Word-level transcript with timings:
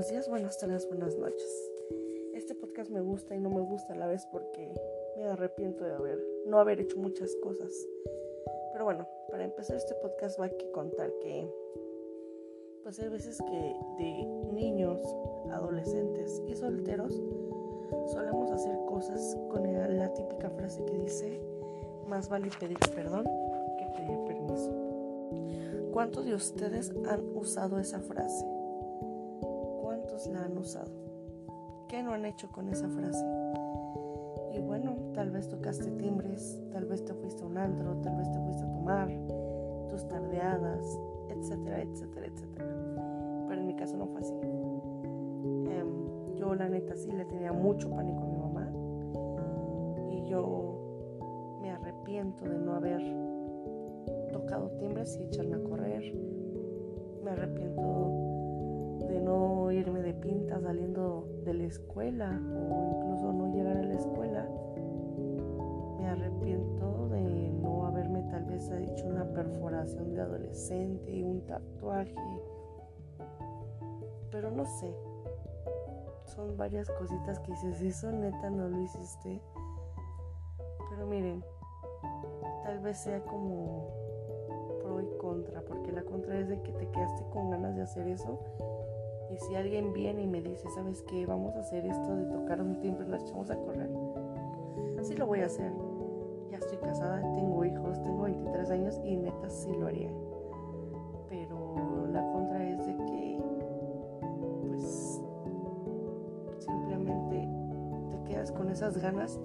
Buenos 0.00 0.12
días, 0.12 0.28
buenas 0.30 0.58
tardes, 0.58 0.88
buenas 0.88 1.14
noches. 1.18 1.72
Este 2.32 2.54
podcast 2.54 2.88
me 2.90 3.02
gusta 3.02 3.34
y 3.34 3.38
no 3.38 3.50
me 3.50 3.60
gusta 3.60 3.92
a 3.92 3.96
la 3.96 4.06
vez 4.06 4.24
porque 4.32 4.72
me 5.14 5.24
arrepiento 5.24 5.84
de 5.84 5.92
haber, 5.92 6.18
no 6.46 6.58
haber 6.58 6.80
hecho 6.80 6.96
muchas 6.96 7.36
cosas. 7.42 7.70
Pero 8.72 8.86
bueno, 8.86 9.06
para 9.30 9.44
empezar 9.44 9.76
este 9.76 9.94
podcast 9.96 10.40
va 10.40 10.46
a 10.46 10.48
que 10.48 10.70
contar 10.70 11.12
que 11.20 11.46
pues 12.82 12.98
hay 12.98 13.10
veces 13.10 13.42
que 13.42 13.76
de 13.98 14.24
niños, 14.54 15.02
adolescentes 15.50 16.42
y 16.48 16.56
solteros 16.56 17.12
solemos 18.06 18.50
hacer 18.52 18.78
cosas 18.86 19.36
con 19.50 19.70
la 19.98 20.14
típica 20.14 20.48
frase 20.48 20.82
que 20.86 20.96
dice 20.96 21.42
más 22.06 22.30
vale 22.30 22.48
pedir 22.58 22.78
perdón 22.94 23.26
que 23.76 23.84
pedir 23.98 24.18
permiso. 24.24 24.72
¿Cuántos 25.92 26.24
de 26.24 26.36
ustedes 26.36 26.90
han 27.04 27.36
usado 27.36 27.78
esa 27.78 28.00
frase? 28.00 28.59
La 30.28 30.44
han 30.44 30.58
usado? 30.58 30.90
¿Qué 31.88 32.02
no 32.02 32.12
han 32.12 32.26
hecho 32.26 32.50
con 32.52 32.68
esa 32.68 32.88
frase? 32.88 33.24
Y 34.52 34.60
bueno, 34.60 34.96
tal 35.14 35.30
vez 35.30 35.48
tocaste 35.48 35.90
timbres, 35.92 36.60
tal 36.72 36.84
vez 36.84 37.04
te 37.04 37.14
fuiste 37.14 37.42
a 37.42 37.46
un 37.46 37.56
antro, 37.56 37.96
tal 38.02 38.16
vez 38.16 38.30
te 38.30 38.38
fuiste 38.40 38.64
a 38.64 38.72
tomar, 38.72 39.08
tus 39.88 40.06
tardeadas, 40.06 41.00
etcétera, 41.28 41.80
etcétera, 41.82 42.26
etcétera. 42.26 42.66
Pero 43.48 43.60
en 43.60 43.66
mi 43.66 43.74
caso 43.76 43.96
no 43.96 44.06
fue 44.06 44.20
así. 44.20 44.34
Em, 45.70 46.34
yo 46.36 46.54
la 46.54 46.68
neta 46.68 46.94
sí 46.96 47.10
le 47.12 47.24
tenía 47.24 47.52
mucho 47.52 47.90
pánico 47.90 48.22
a 48.22 48.26
mi 48.26 48.36
mamá 48.36 48.70
y 50.10 50.28
yo 50.28 51.58
me 51.62 51.70
arrepiento 51.70 52.44
de 52.44 52.58
no 52.58 52.74
haber 52.74 53.00
tocado 54.32 54.70
timbres 54.78 55.18
y 55.18 55.24
echarme 55.24 55.56
a 55.56 55.62
correr. 55.62 56.14
Me 57.24 57.30
arrepiento 57.30 58.29
irme 59.72 60.00
de 60.00 60.14
pinta 60.14 60.60
saliendo 60.60 61.28
de 61.44 61.54
la 61.54 61.64
escuela 61.64 62.30
o 62.30 62.96
incluso 62.96 63.32
no 63.32 63.52
llegar 63.54 63.76
a 63.76 63.82
la 63.82 63.94
escuela. 63.94 64.48
Me 65.98 66.08
arrepiento 66.08 67.08
de 67.08 67.50
no 67.52 67.86
haberme 67.86 68.22
tal 68.30 68.44
vez 68.44 68.70
hecho 68.70 69.06
una 69.06 69.24
perforación 69.32 70.14
de 70.14 70.20
adolescente, 70.20 71.24
un 71.24 71.44
tatuaje. 71.46 72.14
Pero 74.30 74.50
no 74.50 74.64
sé. 74.64 74.94
Son 76.24 76.56
varias 76.56 76.88
cositas 76.90 77.38
que 77.40 77.52
dices, 77.52 77.82
eso 77.82 78.12
neta 78.12 78.50
no 78.50 78.68
lo 78.68 78.80
hiciste. 78.80 79.40
Pero 80.90 81.06
miren, 81.06 81.44
tal 82.64 82.78
vez 82.80 82.98
sea 82.98 83.20
como 83.24 83.88
pro 84.82 85.00
y 85.00 85.18
contra, 85.18 85.60
porque 85.62 85.92
la 85.92 86.02
contra 86.02 86.38
es 86.38 86.48
de 86.48 86.62
que 86.62 86.72
te 86.72 86.88
quedaste 86.88 87.24
con 87.30 87.50
ganas 87.50 87.74
de 87.76 87.82
hacer 87.82 88.06
eso 88.08 88.38
y 89.32 89.38
si 89.38 89.54
alguien 89.54 89.92
viene 89.92 90.22
y 90.22 90.26
me 90.26 90.42
dice, 90.42 90.68
¿sabes 90.70 91.02
qué? 91.02 91.24
Vamos 91.24 91.54
a 91.56 91.60
hacer 91.60 91.86
esto 91.86 92.16
de 92.16 92.24
tocar 92.24 92.60
un 92.60 92.80
timbre 92.80 93.06
y 93.06 93.10
nos 93.10 93.22
echamos 93.22 93.50
a 93.50 93.56
correr. 93.56 93.90
Sí 95.02 95.14
lo 95.14 95.26
voy 95.26 95.40
a 95.40 95.46
hacer. 95.46 95.72
Ya 96.50 96.58
estoy 96.58 96.78
casada, 96.78 97.20
tengo 97.20 97.64
hijos, 97.64 98.02
tengo 98.02 98.24
23 98.24 98.70
años 98.70 99.00
y 99.04 99.16
neta 99.16 99.48
sí 99.48 99.72
lo 99.72 99.86
haría. 99.86 100.10
Pero 101.28 102.08
la 102.12 102.26
contra 102.32 102.68
es 102.68 102.84
de 102.86 102.96
que, 102.96 103.42
pues, 104.66 105.22
simplemente 106.58 107.48
te 108.10 108.24
quedas 108.24 108.50
con 108.50 108.68
esas 108.68 108.98
ganas 108.98 109.38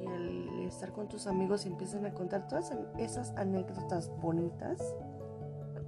y 0.00 0.06
al 0.06 0.66
estar 0.66 0.92
con 0.92 1.08
tus 1.08 1.28
amigos 1.28 1.66
empiezan 1.66 2.04
a 2.04 2.12
contar 2.12 2.48
todas 2.48 2.76
esas 2.98 3.30
anécdotas 3.36 4.10
bonitas, 4.20 4.94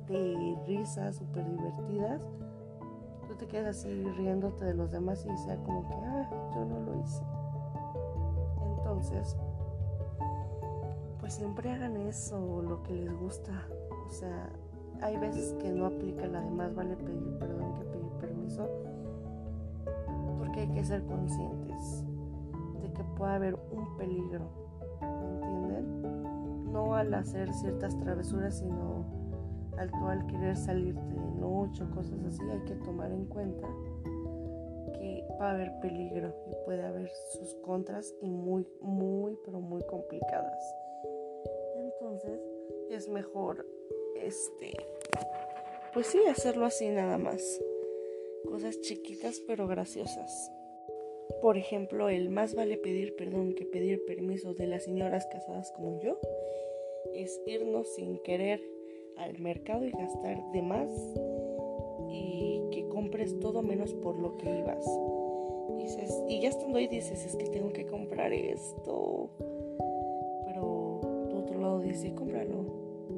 de 0.06 0.56
risas 0.66 1.16
súper 1.16 1.48
divertidas 1.48 2.26
te 3.40 3.46
quedas 3.46 3.78
así 3.78 4.04
riéndote 4.18 4.66
de 4.66 4.74
los 4.74 4.90
demás 4.90 5.24
y 5.24 5.34
sea 5.38 5.56
como 5.64 5.88
que, 5.88 5.94
ah, 5.94 6.28
yo 6.54 6.62
no 6.66 6.78
lo 6.80 7.00
hice. 7.00 7.22
Entonces, 8.76 9.34
pues 11.18 11.32
siempre 11.32 11.70
hagan 11.70 11.96
eso, 11.96 12.60
lo 12.60 12.82
que 12.82 12.92
les 12.92 13.18
gusta. 13.18 13.52
O 14.06 14.10
sea, 14.12 14.50
hay 15.00 15.16
veces 15.16 15.54
que 15.54 15.70
no 15.70 15.86
aplica 15.86 16.26
la 16.26 16.42
de 16.42 16.50
más 16.50 16.74
vale 16.74 16.96
pedir 16.96 17.38
perdón 17.38 17.76
que 17.76 17.84
pedir 17.84 18.10
permiso, 18.20 18.68
porque 20.38 20.60
hay 20.60 20.68
que 20.68 20.84
ser 20.84 21.02
conscientes 21.06 22.04
de 22.82 22.92
que 22.92 23.02
puede 23.16 23.32
haber 23.32 23.58
un 23.72 23.96
peligro, 23.96 24.50
¿entienden? 25.00 26.70
No 26.70 26.94
al 26.94 27.14
hacer 27.14 27.50
ciertas 27.54 27.96
travesuras, 27.96 28.58
sino 28.58 29.06
al 29.78 29.90
tú 29.90 30.06
al 30.08 30.26
querer 30.26 30.58
salirte 30.58 31.29
noche 31.40 31.82
cosas 31.94 32.18
así, 32.26 32.42
hay 32.50 32.64
que 32.66 32.74
tomar 32.84 33.10
en 33.10 33.24
cuenta 33.26 33.66
que 34.94 35.24
va 35.40 35.50
a 35.50 35.54
haber 35.54 35.72
peligro 35.80 36.34
y 36.50 36.54
puede 36.64 36.82
haber 36.82 37.10
sus 37.32 37.54
contras 37.56 38.14
y 38.20 38.30
muy, 38.30 38.66
muy, 38.80 39.36
pero 39.44 39.60
muy 39.60 39.82
complicadas. 39.82 40.74
Entonces 41.76 42.40
es 42.90 43.08
mejor, 43.08 43.66
este, 44.16 44.72
pues 45.94 46.06
sí, 46.06 46.20
hacerlo 46.28 46.66
así 46.66 46.88
nada 46.88 47.18
más. 47.18 47.60
Cosas 48.46 48.80
chiquitas 48.80 49.40
pero 49.46 49.66
graciosas. 49.66 50.52
Por 51.40 51.56
ejemplo, 51.56 52.08
el 52.08 52.28
más 52.28 52.54
vale 52.54 52.76
pedir 52.76 53.14
perdón 53.16 53.54
que 53.54 53.64
pedir 53.64 54.04
permiso 54.04 54.54
de 54.54 54.66
las 54.66 54.84
señoras 54.84 55.26
casadas 55.30 55.72
como 55.72 56.00
yo 56.00 56.18
es 57.14 57.40
irnos 57.46 57.94
sin 57.94 58.18
querer 58.22 58.60
al 59.16 59.38
mercado 59.38 59.84
y 59.84 59.90
gastar 59.90 60.38
de 60.52 60.62
más 60.62 60.90
y 62.10 62.62
que 62.70 62.88
compres 62.88 63.38
todo 63.38 63.62
menos 63.62 63.94
por 63.94 64.18
lo 64.18 64.36
que 64.36 64.58
ibas. 64.58 64.84
Dices, 65.78 66.22
y 66.28 66.40
ya 66.40 66.48
estando 66.50 66.78
ahí 66.78 66.88
dices, 66.88 67.24
es 67.24 67.36
que 67.36 67.46
tengo 67.46 67.72
que 67.72 67.86
comprar 67.86 68.32
esto. 68.32 69.30
Pero 70.46 71.00
tu 71.30 71.36
otro 71.36 71.60
lado 71.60 71.80
dice, 71.80 72.14
cómpralo. 72.14 72.64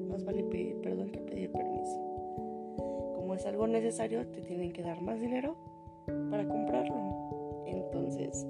Más 0.08 0.25
vale 0.25 0.44
pedir 0.44 0.80
perdón 0.80 1.10
que 1.10 1.20
pedir 1.20 1.50
permiso. 1.50 1.98
Como 3.16 3.34
es 3.34 3.47
algo 3.47 3.66
necesario, 3.66 4.26
te 4.28 4.42
tienen 4.42 4.72
que 4.72 4.82
dar 4.82 5.00
más 5.00 5.20
dinero 5.20 5.56
para 6.30 6.47
comprarlo. 6.47 7.64
Entonces, 7.66 8.47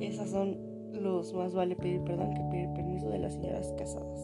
esas 0.00 0.30
son 0.30 0.58
los 0.92 1.32
más 1.32 1.54
vale 1.54 1.76
pedir 1.76 2.02
perdón 2.02 2.34
que 2.34 2.42
pedir 2.50 2.72
permiso 2.72 3.08
de 3.08 3.18
las 3.18 3.34
señoras 3.34 3.72
casadas. 3.78 4.22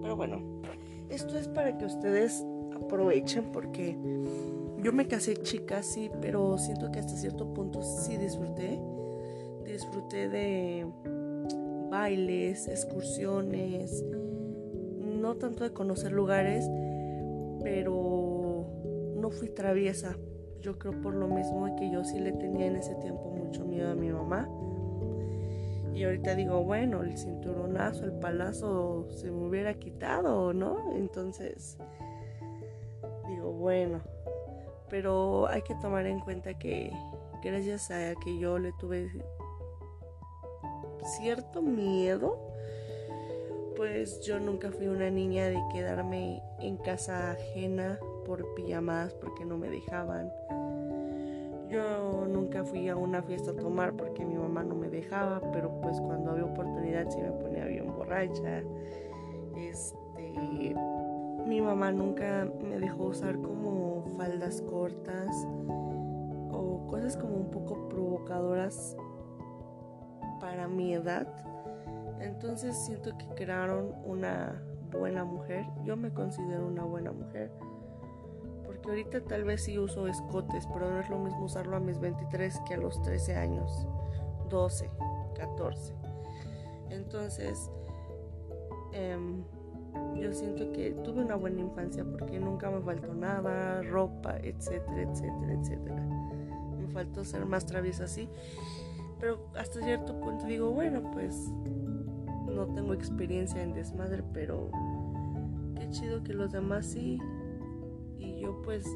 Pero 0.00 0.16
bueno, 0.16 0.40
esto 1.10 1.38
es 1.38 1.48
para 1.48 1.76
que 1.76 1.84
ustedes 1.84 2.44
aprovechen 2.86 3.52
porque 3.52 3.96
yo 4.82 4.92
me 4.92 5.06
casé 5.06 5.36
chica, 5.36 5.82
sí, 5.82 6.10
pero 6.20 6.56
siento 6.58 6.90
que 6.90 7.00
hasta 7.00 7.16
cierto 7.16 7.52
punto 7.52 7.82
sí 7.82 8.16
disfruté. 8.16 8.80
Disfruté 9.64 10.28
de 10.28 10.86
bailes, 11.90 12.68
excursiones, 12.68 14.04
no 14.98 15.36
tanto 15.36 15.64
de 15.64 15.72
conocer 15.72 16.12
lugares, 16.12 16.70
pero 17.62 18.66
no 19.16 19.30
fui 19.30 19.48
traviesa. 19.48 20.16
Yo 20.60 20.78
creo 20.78 21.00
por 21.00 21.14
lo 21.14 21.26
mismo 21.26 21.74
que 21.76 21.90
yo 21.90 22.04
sí 22.04 22.18
le 22.18 22.32
tenía 22.32 22.66
en 22.66 22.76
ese 22.76 22.94
tiempo 22.96 23.30
mucho 23.30 23.64
miedo 23.64 23.90
a 23.90 23.94
mi 23.94 24.10
mamá 24.10 24.48
y 25.96 26.04
ahorita 26.04 26.34
digo, 26.34 26.62
bueno, 26.62 27.02
el 27.02 27.16
cinturonazo, 27.16 28.04
el 28.04 28.12
palazo 28.12 29.06
se 29.08 29.30
me 29.30 29.48
hubiera 29.48 29.72
quitado, 29.72 30.52
¿no? 30.52 30.92
Entonces, 30.94 31.78
bueno, 33.66 34.00
pero 34.88 35.48
hay 35.48 35.62
que 35.62 35.74
tomar 35.74 36.06
en 36.06 36.20
cuenta 36.20 36.56
que 36.56 36.92
gracias 37.42 37.90
a 37.90 38.14
que 38.14 38.38
yo 38.38 38.60
le 38.60 38.70
tuve 38.74 39.10
cierto 41.18 41.62
miedo, 41.62 42.38
pues 43.74 44.20
yo 44.20 44.38
nunca 44.38 44.70
fui 44.70 44.86
una 44.86 45.10
niña 45.10 45.46
de 45.48 45.60
quedarme 45.72 46.40
en 46.60 46.76
casa 46.76 47.32
ajena 47.32 47.98
por 48.24 48.54
pijamadas 48.54 49.14
porque 49.14 49.44
no 49.44 49.58
me 49.58 49.68
dejaban 49.68 50.30
yo 51.68 52.24
nunca 52.28 52.62
fui 52.62 52.88
a 52.88 52.94
una 52.94 53.20
fiesta 53.20 53.50
a 53.50 53.56
tomar 53.56 53.94
porque 53.94 54.24
mi 54.24 54.36
mamá 54.36 54.62
no 54.62 54.76
me 54.76 54.88
dejaba, 54.88 55.40
pero 55.50 55.80
pues 55.80 56.00
cuando 56.00 56.30
había 56.30 56.44
oportunidad 56.44 57.10
sí 57.10 57.20
me 57.20 57.32
ponía 57.32 57.64
bien 57.64 57.92
borracha. 57.92 58.62
Este, 59.56 60.76
mi 61.46 61.60
mamá 61.60 61.92
nunca 61.92 62.48
me 62.62 62.78
dejó 62.78 63.06
usar 63.06 63.36
como 63.40 63.55
faldas 64.16 64.62
cortas 64.62 65.28
o 66.50 66.86
cosas 66.88 67.16
como 67.16 67.36
un 67.36 67.50
poco 67.50 67.88
provocadoras 67.88 68.96
para 70.40 70.68
mi 70.68 70.94
edad. 70.94 71.26
Entonces 72.20 72.76
siento 72.86 73.16
que 73.16 73.26
crearon 73.34 73.94
una 74.04 74.62
buena 74.90 75.24
mujer. 75.24 75.66
Yo 75.84 75.96
me 75.96 76.12
considero 76.12 76.66
una 76.66 76.84
buena 76.84 77.12
mujer 77.12 77.50
ahorita 78.88 79.20
tal 79.24 79.44
vez 79.44 79.64
sí 79.64 79.78
uso 79.78 80.06
escotes, 80.06 80.66
pero 80.72 80.90
no 80.90 81.00
es 81.00 81.08
lo 81.08 81.18
mismo 81.18 81.44
usarlo 81.44 81.76
a 81.76 81.80
mis 81.80 81.98
23 81.98 82.60
que 82.66 82.74
a 82.74 82.76
los 82.78 83.00
13 83.02 83.36
años, 83.36 83.86
12, 84.48 84.90
14. 85.34 85.94
Entonces, 86.90 87.70
em, 88.92 89.44
yo 90.20 90.32
siento 90.32 90.72
que 90.72 90.92
tuve 91.04 91.22
una 91.22 91.36
buena 91.36 91.60
infancia 91.60 92.04
porque 92.04 92.38
nunca 92.38 92.70
me 92.70 92.80
faltó 92.80 93.14
nada, 93.14 93.82
ropa, 93.82 94.36
etcétera, 94.38 95.02
etcétera, 95.02 95.52
etcétera. 95.52 96.02
Me 96.78 96.88
faltó 96.88 97.24
ser 97.24 97.44
más 97.46 97.66
traviesa 97.66 98.04
así. 98.04 98.28
Pero 99.20 99.46
hasta 99.54 99.80
cierto 99.82 100.18
punto 100.20 100.46
digo, 100.46 100.70
bueno, 100.70 101.10
pues 101.12 101.50
no 102.46 102.66
tengo 102.74 102.94
experiencia 102.94 103.62
en 103.62 103.72
desmadre, 103.72 104.22
pero 104.32 104.70
qué 105.78 105.88
chido 105.90 106.22
que 106.22 106.34
los 106.34 106.52
demás 106.52 106.86
sí. 106.86 107.18
Y 108.18 108.40
yo 108.40 108.60
pues 108.62 108.86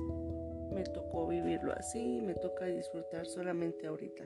me 0.74 0.82
tocó 0.84 1.26
vivirlo 1.26 1.72
así, 1.72 2.20
me 2.22 2.34
toca 2.34 2.66
disfrutar 2.66 3.26
solamente 3.26 3.86
ahorita. 3.86 4.24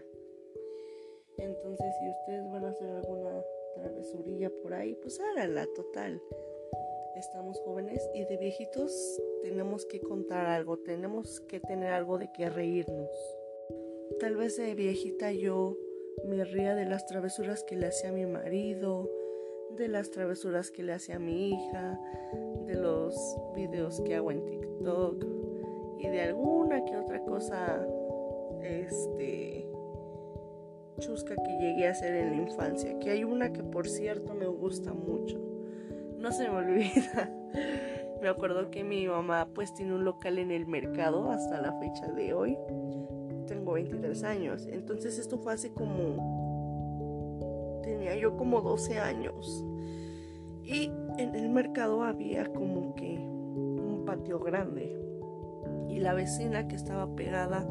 Entonces 1.38 1.86
si 2.00 2.08
ustedes 2.10 2.50
van 2.50 2.64
a 2.64 2.68
hacer 2.68 2.88
alguna 2.90 3.42
travesurilla 3.74 4.50
por 4.62 4.74
ahí, 4.74 4.94
pues 5.02 5.20
háganla, 5.20 5.66
total 5.74 6.22
estamos 7.16 7.60
jóvenes 7.60 8.08
y 8.12 8.24
de 8.24 8.36
viejitos 8.36 9.20
tenemos 9.42 9.86
que 9.86 10.00
contar 10.00 10.46
algo, 10.46 10.78
tenemos 10.78 11.40
que 11.40 11.60
tener 11.60 11.92
algo 11.92 12.18
de 12.18 12.30
que 12.32 12.50
reírnos. 12.50 13.10
Tal 14.18 14.36
vez 14.36 14.56
de 14.56 14.74
viejita 14.74 15.32
yo 15.32 15.76
me 16.24 16.44
ría 16.44 16.74
de 16.74 16.86
las 16.86 17.06
travesuras 17.06 17.62
que 17.64 17.76
le 17.76 17.86
hacía 17.86 18.10
mi 18.10 18.26
marido, 18.26 19.08
de 19.76 19.88
las 19.88 20.10
travesuras 20.10 20.70
que 20.70 20.82
le 20.82 20.92
hacía 20.92 21.18
mi 21.18 21.50
hija, 21.50 22.00
de 22.66 22.74
los 22.74 23.14
videos 23.54 24.00
que 24.00 24.16
hago 24.16 24.30
en 24.30 24.44
TikTok 24.44 25.24
y 25.98 26.08
de 26.08 26.20
alguna 26.20 26.84
que 26.84 26.96
otra 26.96 27.24
cosa 27.24 27.86
este 28.62 29.68
chusca 31.00 31.34
que 31.34 31.58
llegué 31.60 31.88
a 31.88 31.90
hacer 31.90 32.14
en 32.14 32.30
la 32.30 32.36
infancia, 32.36 32.98
que 32.98 33.10
hay 33.10 33.24
una 33.24 33.52
que 33.52 33.62
por 33.62 33.88
cierto 33.88 34.34
me 34.34 34.46
gusta 34.46 34.92
mucho 34.92 35.43
no 36.24 36.32
se 36.32 36.48
me 36.48 36.56
olvida. 36.56 37.30
Me 38.22 38.28
acuerdo 38.30 38.70
que 38.70 38.82
mi 38.82 39.06
mamá 39.06 39.46
pues 39.54 39.74
tiene 39.74 39.94
un 39.94 40.06
local 40.06 40.38
en 40.38 40.50
el 40.50 40.66
mercado 40.66 41.30
hasta 41.30 41.60
la 41.60 41.78
fecha 41.78 42.10
de 42.12 42.32
hoy. 42.32 42.56
Tengo 43.46 43.72
23 43.72 44.24
años. 44.24 44.66
Entonces 44.66 45.18
esto 45.18 45.36
fue 45.36 45.52
hace 45.52 45.74
como... 45.74 47.82
Tenía 47.82 48.16
yo 48.16 48.38
como 48.38 48.62
12 48.62 48.98
años. 48.98 49.62
Y 50.62 50.90
en 51.18 51.34
el 51.34 51.50
mercado 51.50 52.02
había 52.02 52.46
como 52.46 52.94
que 52.94 53.18
un 53.18 54.04
patio 54.06 54.38
grande. 54.38 54.98
Y 55.90 55.98
la 55.98 56.14
vecina 56.14 56.66
que 56.66 56.76
estaba 56.76 57.14
pegada 57.14 57.68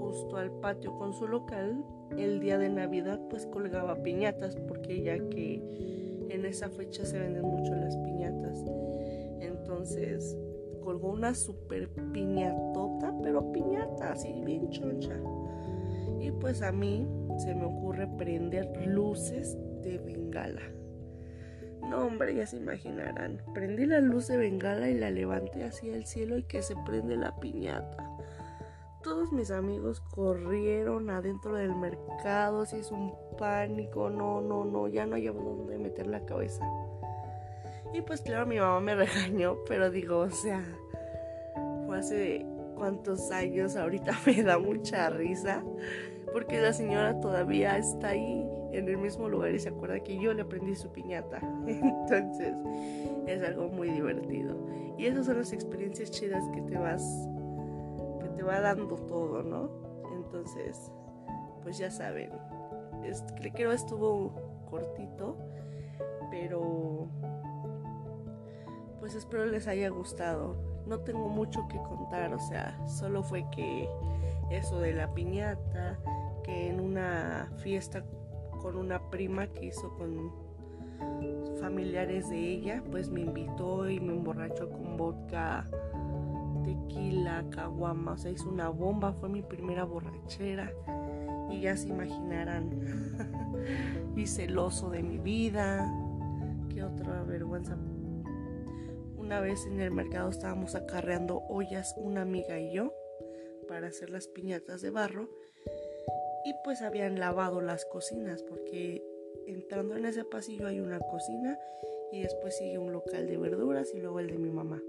justo 0.00 0.36
al 0.36 0.50
patio 0.50 0.98
con 0.98 1.12
su 1.12 1.28
local, 1.28 1.84
el 2.16 2.40
día 2.40 2.58
de 2.58 2.70
Navidad 2.70 3.20
pues 3.30 3.46
colgaba 3.46 4.02
piñatas 4.02 4.56
porque 4.56 5.02
ya 5.02 5.16
que 5.28 5.62
en 6.28 6.44
esa 6.44 6.68
fecha 6.68 7.04
se 7.04 7.18
venden 7.18 7.42
mucho 7.42 7.74
las 7.74 7.96
piñatas. 7.96 8.64
Entonces 9.40 10.36
colgó 10.82 11.10
una 11.12 11.34
super 11.34 11.88
piñatota, 12.12 13.14
pero 13.22 13.52
piñata 13.52 14.12
así 14.12 14.32
bien 14.44 14.70
choncha. 14.70 15.20
Y 16.20 16.30
pues 16.32 16.62
a 16.62 16.72
mí 16.72 17.06
se 17.38 17.54
me 17.54 17.64
ocurre 17.64 18.08
prender 18.16 18.86
luces 18.86 19.56
de 19.82 19.98
bengala. 19.98 20.62
No, 21.88 22.06
hombre, 22.06 22.34
ya 22.34 22.46
se 22.46 22.56
imaginarán. 22.56 23.40
Prendí 23.54 23.86
la 23.86 24.00
luz 24.00 24.28
de 24.28 24.36
bengala 24.36 24.90
y 24.90 24.94
la 24.94 25.10
levanté 25.10 25.64
hacia 25.64 25.94
el 25.94 26.06
cielo 26.06 26.36
y 26.36 26.42
que 26.42 26.62
se 26.62 26.74
prende 26.84 27.16
la 27.16 27.38
piñata 27.38 28.07
todos 29.02 29.32
mis 29.32 29.50
amigos 29.50 30.00
corrieron 30.00 31.10
adentro 31.10 31.54
del 31.54 31.74
mercado, 31.74 32.66
se 32.66 32.78
hizo 32.78 32.94
un 32.94 33.14
pánico, 33.38 34.10
no, 34.10 34.40
no, 34.40 34.64
no, 34.64 34.88
ya 34.88 35.06
no 35.06 35.16
había 35.16 35.32
dónde 35.32 35.78
meter 35.78 36.06
la 36.06 36.24
cabeza. 36.24 36.64
Y 37.92 38.02
pues 38.02 38.20
claro, 38.20 38.46
mi 38.46 38.58
mamá 38.58 38.80
me 38.80 38.94
regañó, 39.06 39.58
pero 39.66 39.90
digo, 39.90 40.18
o 40.18 40.30
sea, 40.30 40.64
fue 41.86 41.98
hace 41.98 42.46
cuántos 42.76 43.30
años, 43.30 43.76
ahorita 43.76 44.12
me 44.26 44.42
da 44.42 44.58
mucha 44.58 45.10
risa, 45.10 45.62
porque 46.32 46.60
la 46.60 46.72
señora 46.72 47.20
todavía 47.20 47.78
está 47.78 48.08
ahí 48.08 48.46
en 48.72 48.88
el 48.88 48.98
mismo 48.98 49.28
lugar 49.28 49.54
y 49.54 49.58
se 49.58 49.70
acuerda 49.70 50.00
que 50.00 50.18
yo 50.18 50.34
le 50.34 50.42
aprendí 50.42 50.74
su 50.74 50.90
piñata. 50.92 51.40
Entonces, 51.66 52.54
es 53.26 53.42
algo 53.42 53.68
muy 53.68 53.90
divertido. 53.90 54.56
Y 54.98 55.06
esas 55.06 55.26
son 55.26 55.38
las 55.38 55.52
experiencias 55.52 56.10
chidas 56.10 56.44
que 56.52 56.60
te 56.62 56.76
vas 56.76 57.02
te 58.38 58.44
va 58.44 58.60
dando 58.60 58.94
todo, 58.94 59.42
¿no? 59.42 59.68
Entonces, 60.14 60.92
pues 61.64 61.76
ya 61.76 61.90
saben, 61.90 62.30
creo 63.36 63.52
que 63.52 63.74
estuvo 63.74 64.32
cortito, 64.70 65.36
pero 66.30 67.08
pues 69.00 69.16
espero 69.16 69.46
les 69.46 69.66
haya 69.66 69.88
gustado. 69.88 70.54
No 70.86 71.00
tengo 71.00 71.28
mucho 71.28 71.66
que 71.66 71.78
contar, 71.78 72.32
o 72.32 72.38
sea, 72.38 72.78
solo 72.86 73.24
fue 73.24 73.44
que 73.50 73.88
eso 74.50 74.78
de 74.78 74.92
la 74.92 75.12
piñata, 75.12 75.98
que 76.44 76.68
en 76.68 76.78
una 76.78 77.50
fiesta 77.56 78.04
con 78.62 78.76
una 78.76 79.10
prima 79.10 79.48
que 79.48 79.66
hizo 79.66 79.92
con 79.96 80.30
familiares 81.60 82.30
de 82.30 82.38
ella, 82.38 82.84
pues 82.88 83.10
me 83.10 83.22
invitó 83.22 83.90
y 83.90 83.98
me 83.98 84.12
emborrachó 84.12 84.70
con 84.70 84.96
vodka 84.96 85.66
tequila, 86.62 87.44
caguama, 87.50 88.12
o 88.12 88.18
sea, 88.18 88.30
hizo 88.30 88.48
una 88.48 88.68
bomba, 88.68 89.12
fue 89.12 89.28
mi 89.28 89.42
primera 89.42 89.84
borrachera 89.84 90.72
y 91.50 91.60
ya 91.60 91.76
se 91.76 91.88
imaginarán. 91.88 92.70
y 94.16 94.26
celoso 94.26 94.90
de 94.90 95.02
mi 95.02 95.18
vida, 95.18 95.90
qué 96.72 96.82
otra 96.82 97.22
vergüenza. 97.22 97.76
Una 99.16 99.40
vez 99.40 99.66
en 99.66 99.80
el 99.80 99.90
mercado 99.90 100.30
estábamos 100.30 100.74
acarreando 100.74 101.42
ollas, 101.48 101.94
una 101.98 102.22
amiga 102.22 102.58
y 102.58 102.72
yo, 102.72 102.92
para 103.68 103.88
hacer 103.88 104.10
las 104.10 104.28
piñatas 104.28 104.80
de 104.80 104.90
barro. 104.90 105.28
Y 106.44 106.54
pues 106.64 106.82
habían 106.82 107.18
lavado 107.18 107.60
las 107.60 107.84
cocinas, 107.84 108.42
porque 108.42 109.02
entrando 109.46 109.96
en 109.96 110.06
ese 110.06 110.24
pasillo 110.24 110.66
hay 110.66 110.80
una 110.80 110.98
cocina 110.98 111.58
y 112.12 112.22
después 112.22 112.56
sigue 112.56 112.78
un 112.78 112.92
local 112.92 113.26
de 113.26 113.36
verduras 113.36 113.92
y 113.94 114.00
luego 114.00 114.20
el 114.20 114.28
de 114.28 114.38
mi 114.38 114.50
mamá 114.50 114.80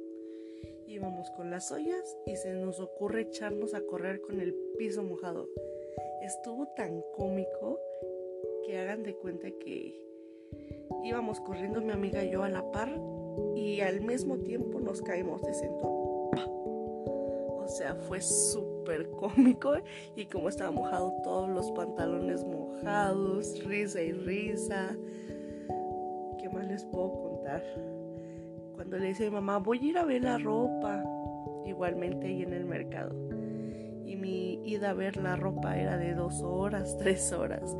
íbamos 0.89 1.29
con 1.31 1.51
las 1.51 1.71
ollas 1.71 2.17
y 2.25 2.35
se 2.35 2.53
nos 2.53 2.79
ocurre 2.79 3.21
echarnos 3.21 3.75
a 3.75 3.81
correr 3.81 4.21
con 4.21 4.41
el 4.41 4.55
piso 4.77 5.03
mojado. 5.03 5.47
Estuvo 6.23 6.67
tan 6.69 7.03
cómico 7.15 7.79
que 8.65 8.79
hagan 8.79 9.03
de 9.03 9.13
cuenta 9.13 9.49
que 9.51 10.03
íbamos 11.03 11.39
corriendo 11.41 11.79
mi 11.79 11.91
amiga 11.91 12.23
y 12.23 12.31
yo 12.31 12.43
a 12.43 12.49
la 12.49 12.69
par 12.71 12.99
y 13.55 13.81
al 13.81 14.01
mismo 14.01 14.39
tiempo 14.39 14.79
nos 14.79 15.01
caímos 15.03 15.43
de 15.43 15.53
sentón. 15.53 15.91
O 15.91 17.65
sea, 17.67 17.93
fue 17.93 18.19
súper 18.19 19.11
cómico 19.11 19.75
y 20.15 20.25
como 20.25 20.49
estaba 20.49 20.71
mojado 20.71 21.13
todos 21.23 21.49
los 21.49 21.71
pantalones 21.71 22.43
mojados, 22.43 23.63
risa 23.63 24.01
y 24.01 24.11
risa. 24.11 24.97
¿Qué 26.39 26.49
más 26.49 26.67
les 26.67 26.83
puedo 26.85 27.13
contar? 27.13 27.63
Cuando 28.79 28.97
le 28.97 29.07
dice 29.07 29.23
a 29.23 29.29
mi 29.29 29.33
mamá, 29.33 29.57
voy 29.57 29.77
a 29.79 29.83
ir 29.89 29.97
a 29.97 30.05
ver 30.05 30.23
la 30.23 30.37
ropa, 30.37 31.03
igualmente 31.65 32.27
ahí 32.27 32.43
en 32.43 32.53
el 32.53 32.63
mercado. 32.63 33.13
Y 34.05 34.15
mi 34.15 34.61
ida 34.63 34.91
a 34.91 34.93
ver 34.93 35.17
la 35.17 35.35
ropa 35.35 35.77
era 35.77 35.97
de 35.97 36.13
dos 36.13 36.41
horas, 36.41 36.97
tres 36.97 37.33
horas. 37.33 37.75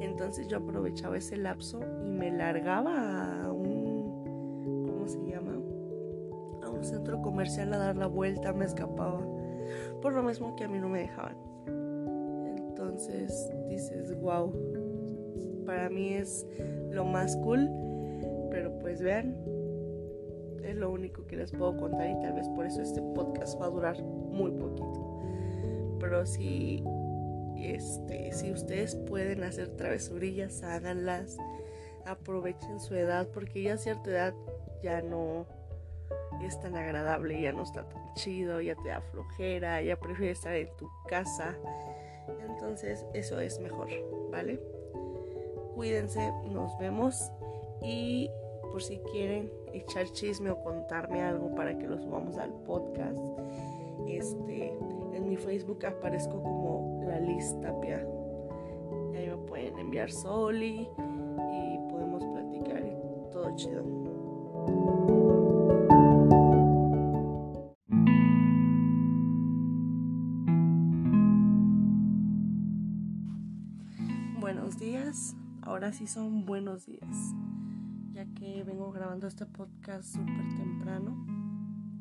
Entonces 0.00 0.48
yo 0.48 0.56
aprovechaba 0.56 1.16
ese 1.16 1.36
lapso 1.36 1.78
y 2.04 2.10
me 2.10 2.32
largaba 2.32 3.44
a 3.44 3.52
un, 3.52 4.82
¿cómo 4.88 5.06
se 5.06 5.24
llama? 5.24 5.52
A 6.64 6.68
un 6.68 6.82
centro 6.82 7.22
comercial 7.22 7.72
a 7.72 7.78
dar 7.78 7.96
la 7.96 8.08
vuelta, 8.08 8.52
me 8.52 8.64
escapaba. 8.64 9.24
Por 10.02 10.14
lo 10.14 10.24
mismo 10.24 10.56
que 10.56 10.64
a 10.64 10.68
mí 10.68 10.80
no 10.80 10.88
me 10.88 10.98
dejaban. 10.98 11.36
Entonces 12.56 13.52
dices, 13.68 14.20
wow, 14.20 14.52
para 15.64 15.88
mí 15.90 16.14
es 16.14 16.44
lo 16.90 17.04
más 17.04 17.36
cool. 17.36 17.70
Pero 18.50 18.76
pues 18.80 19.00
vean, 19.00 19.36
lo 20.80 20.90
único 20.90 21.26
que 21.26 21.36
les 21.36 21.52
puedo 21.52 21.76
contar 21.76 22.08
y 22.10 22.18
tal 22.20 22.32
vez 22.32 22.48
por 22.48 22.66
eso 22.66 22.82
este 22.82 23.02
podcast 23.14 23.60
va 23.60 23.66
a 23.66 23.70
durar 23.70 24.02
muy 24.02 24.50
poquito. 24.50 25.20
Pero 26.00 26.26
si, 26.26 26.82
este, 27.56 28.32
si 28.32 28.50
ustedes 28.50 28.96
pueden 28.96 29.44
hacer 29.44 29.68
travesurillas, 29.76 30.62
háganlas. 30.62 31.36
Aprovechen 32.06 32.80
su 32.80 32.94
edad 32.94 33.28
porque 33.32 33.62
ya 33.62 33.74
a 33.74 33.76
cierta 33.76 34.10
edad 34.10 34.34
ya 34.82 35.02
no 35.02 35.46
es 36.42 36.58
tan 36.60 36.74
agradable, 36.74 37.40
ya 37.40 37.52
no 37.52 37.62
está 37.62 37.86
tan 37.86 38.14
chido, 38.14 38.60
ya 38.60 38.74
te 38.74 38.88
da 38.88 39.02
flojera, 39.02 39.82
ya 39.82 39.96
prefieres 40.00 40.38
estar 40.38 40.54
en 40.54 40.74
tu 40.76 40.88
casa. 41.08 41.54
Entonces 42.48 43.04
eso 43.12 43.38
es 43.40 43.60
mejor, 43.60 43.88
¿vale? 44.30 44.58
Cuídense, 45.74 46.32
nos 46.50 46.76
vemos 46.78 47.30
y 47.82 48.30
por 48.70 48.82
si 48.82 48.98
quieren 49.12 49.50
echar 49.72 50.06
chisme 50.12 50.50
o 50.50 50.60
contarme 50.62 51.22
algo 51.22 51.54
para 51.54 51.76
que 51.76 51.86
lo 51.86 51.98
subamos 51.98 52.36
al 52.38 52.52
podcast. 52.64 53.18
Este, 54.06 54.76
en 55.12 55.28
mi 55.28 55.36
Facebook 55.36 55.84
aparezco 55.86 56.42
como 56.42 57.04
la 57.06 57.20
lista 57.20 57.78
pia. 57.80 58.06
Ahí 59.14 59.28
me 59.28 59.36
pueden 59.46 59.78
enviar 59.78 60.10
soli 60.10 60.88
y 61.52 61.78
podemos 61.90 62.24
platicar 62.24 62.82
todo 63.30 63.54
chido. 63.56 63.84
Buenos 74.40 74.78
días, 74.78 75.36
ahora 75.62 75.92
sí 75.92 76.06
son 76.06 76.46
buenos 76.46 76.86
días 76.86 77.34
que 78.26 78.62
vengo 78.64 78.90
grabando 78.92 79.26
este 79.26 79.46
podcast 79.46 80.14
súper 80.14 80.54
temprano. 80.56 81.26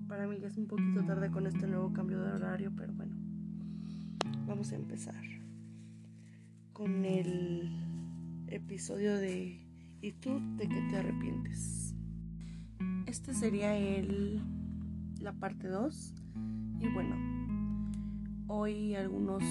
Para 0.08 0.28
mí 0.28 0.40
ya 0.40 0.48
es 0.48 0.58
un 0.58 0.68
poquito 0.68 1.04
tarde 1.06 1.32
con 1.32 1.48
este 1.48 1.68
nuevo 1.68 1.94
cambio 1.94 2.22
de 2.22 2.32
horario, 2.32 2.72
pero 2.76 2.94
bueno, 2.94 3.16
vamos 4.48 4.72
a 4.72 4.76
empezar 4.76 5.24
con 6.74 7.06
el 7.06 7.72
episodio 8.48 9.18
de 9.18 9.70
¿Y 10.02 10.14
tú 10.14 10.40
de 10.56 10.70
qué 10.70 10.82
te 10.90 10.98
arrepientes? 10.98 11.94
Este 13.06 13.34
sería 13.34 13.78
el 13.78 14.42
la 15.20 15.34
parte 15.34 15.68
2 15.68 16.14
y 16.80 16.88
bueno, 16.88 17.18
hoy 18.48 18.96
algunos 18.96 19.44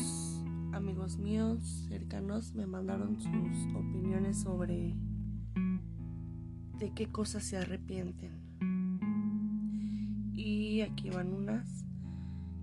amigos 0.73 1.19
míos 1.19 1.87
cercanos 1.89 2.55
me 2.55 2.67
mandaron 2.67 3.21
sus 3.21 3.75
opiniones 3.75 4.39
sobre 4.39 4.97
de 6.79 6.91
qué 6.91 7.07
cosas 7.07 7.45
se 7.45 7.57
arrepienten. 7.57 8.31
Y 10.35 10.81
aquí 10.83 11.11
van 11.11 11.33
unas 11.33 11.85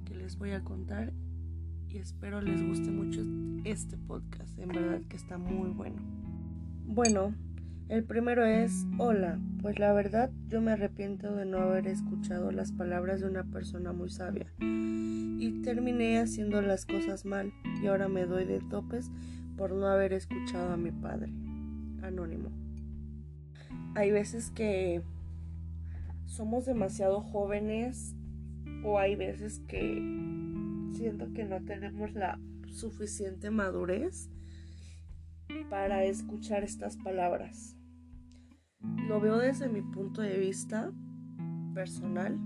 que 0.06 0.16
les 0.16 0.38
voy 0.38 0.52
a 0.52 0.64
contar 0.64 1.12
y 1.90 1.98
espero 1.98 2.42
les 2.42 2.66
guste 2.66 2.92
mucho 2.92 3.22
este 3.66 3.98
podcast. 3.98 4.58
En 4.60 4.70
verdad 4.70 5.02
que 5.10 5.18
está 5.18 5.38
muy 5.38 5.70
bueno. 5.70 6.02
Bueno, 6.86 7.34
el 7.90 8.04
primero 8.06 8.46
es, 8.46 8.86
hola, 8.98 9.40
pues 9.62 9.80
la 9.80 9.92
verdad 9.92 10.32
yo 10.48 10.62
me 10.62 10.72
arrepiento 10.72 11.36
de 11.36 11.46
no 11.46 11.58
haber 11.58 11.88
escuchado 11.88 12.52
las 12.52 12.72
palabras 12.72 13.20
de 13.20 13.28
una 13.28 13.44
persona 13.44 13.92
muy 13.92 14.10
sabia 14.10 14.48
y 14.60 15.62
terminé 15.62 16.20
haciendo 16.20 16.62
las 16.62 16.86
cosas 16.86 17.26
mal 17.26 17.52
y 17.82 17.88
ahora 17.88 18.08
me 18.08 18.26
doy 18.26 18.46
de 18.46 18.62
topes 18.62 19.12
por 19.58 19.74
no 19.74 19.88
haber 19.88 20.14
escuchado 20.14 20.72
a 20.72 20.78
mi 20.78 20.92
padre. 20.92 21.34
Anónimo. 22.02 22.65
Hay 23.96 24.12
veces 24.12 24.52
que 24.52 25.02
somos 26.26 26.66
demasiado 26.66 27.22
jóvenes 27.22 28.16
o 28.84 29.00
hay 29.00 29.16
veces 29.16 29.60
que 29.68 30.02
siento 30.94 31.34
que 31.34 31.46
no 31.46 31.64
tenemos 31.64 32.14
la 32.14 32.40
suficiente 32.72 33.50
madurez 33.50 34.30
para 35.70 36.04
escuchar 36.04 36.64
estas 36.64 36.98
palabras. 36.98 37.76
Lo 39.08 39.20
veo 39.20 39.38
desde 39.38 39.68
mi 39.70 39.82
punto 39.82 40.22
de 40.22 40.38
vista 40.38 40.92
personal 41.74 42.38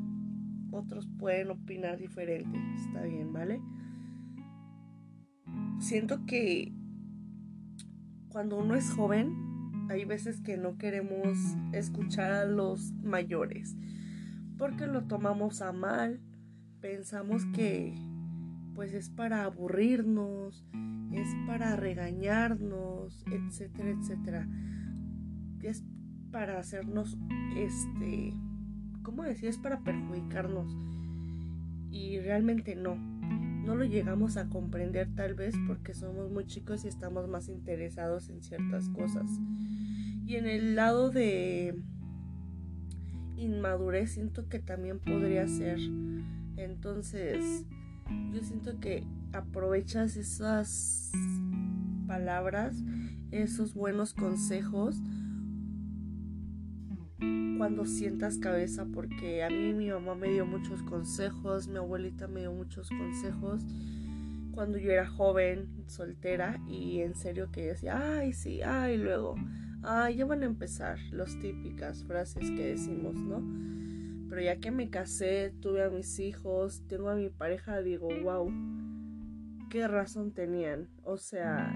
otros 0.71 1.07
pueden 1.17 1.51
opinar 1.51 1.97
diferente, 1.97 2.57
está 2.75 3.01
bien, 3.03 3.33
¿vale? 3.33 3.61
Siento 5.79 6.25
que 6.25 6.71
cuando 8.29 8.57
uno 8.57 8.75
es 8.75 8.91
joven, 8.91 9.33
hay 9.89 10.05
veces 10.05 10.39
que 10.41 10.57
no 10.57 10.77
queremos 10.77 11.37
escuchar 11.73 12.31
a 12.31 12.45
los 12.45 12.93
mayores, 13.03 13.75
porque 14.57 14.87
lo 14.87 15.05
tomamos 15.05 15.61
a 15.61 15.73
mal, 15.73 16.21
pensamos 16.79 17.45
que 17.47 17.93
pues 18.75 18.93
es 18.93 19.09
para 19.09 19.43
aburrirnos, 19.43 20.65
es 21.11 21.27
para 21.45 21.75
regañarnos, 21.75 23.25
etcétera, 23.29 23.89
etcétera. 23.89 24.47
Es 25.61 25.83
para 26.31 26.59
hacernos 26.59 27.17
este 27.57 28.33
¿cómo 29.09 29.23
decir? 29.23 29.49
Es 29.49 29.57
para 29.57 29.79
perjudicarnos. 29.79 30.77
Y 31.89 32.19
realmente 32.19 32.75
no. 32.75 32.95
No 33.65 33.75
lo 33.75 33.85
llegamos 33.85 34.37
a 34.37 34.49
comprender 34.49 35.13
tal 35.15 35.35
vez 35.35 35.55
porque 35.67 35.93
somos 35.93 36.31
muy 36.31 36.45
chicos 36.45 36.85
y 36.85 36.87
estamos 36.87 37.27
más 37.27 37.49
interesados 37.49 38.29
en 38.29 38.41
ciertas 38.41 38.89
cosas. 38.89 39.29
Y 40.25 40.35
en 40.35 40.47
el 40.47 40.75
lado 40.75 41.09
de 41.09 41.75
inmadurez 43.35 44.11
siento 44.11 44.47
que 44.47 44.59
también 44.59 44.99
podría 44.99 45.47
ser. 45.47 45.79
Entonces, 46.57 47.65
yo 48.31 48.41
siento 48.41 48.79
que 48.79 49.03
aprovechas 49.33 50.17
esas 50.17 51.11
palabras, 52.07 52.83
esos 53.31 53.73
buenos 53.73 54.13
consejos 54.13 55.01
cuando 57.59 57.85
sientas 57.85 58.37
cabeza 58.37 58.85
porque 58.85 59.43
a 59.43 59.49
mí 59.49 59.73
mi 59.73 59.89
mamá 59.89 60.15
me 60.15 60.29
dio 60.29 60.45
muchos 60.45 60.81
consejos, 60.81 61.67
mi 61.67 61.75
abuelita 61.75 62.29
me 62.29 62.39
dio 62.39 62.53
muchos 62.53 62.87
consejos 62.87 63.65
cuando 64.53 64.77
yo 64.77 64.89
era 64.89 65.05
joven, 65.05 65.67
soltera 65.87 66.57
y 66.69 67.01
en 67.01 67.15
serio 67.15 67.51
que 67.51 67.65
decía, 67.65 68.17
ay 68.17 68.31
sí, 68.31 68.61
ay 68.61 68.95
luego, 68.95 69.35
ay 69.83 70.15
ya 70.15 70.25
van 70.25 70.43
a 70.43 70.45
empezar 70.45 70.99
las 71.11 71.37
típicas 71.39 72.05
frases 72.05 72.49
que 72.49 72.67
decimos, 72.67 73.15
¿no? 73.15 73.43
Pero 74.29 74.41
ya 74.41 74.55
que 74.55 74.71
me 74.71 74.89
casé, 74.89 75.53
tuve 75.59 75.83
a 75.83 75.89
mis 75.89 76.17
hijos, 76.19 76.87
tengo 76.87 77.09
a 77.09 77.15
mi 77.15 77.27
pareja, 77.27 77.81
digo, 77.81 78.07
wow, 78.23 78.49
qué 79.69 79.85
razón 79.85 80.31
tenían. 80.31 80.87
O 81.03 81.17
sea, 81.17 81.75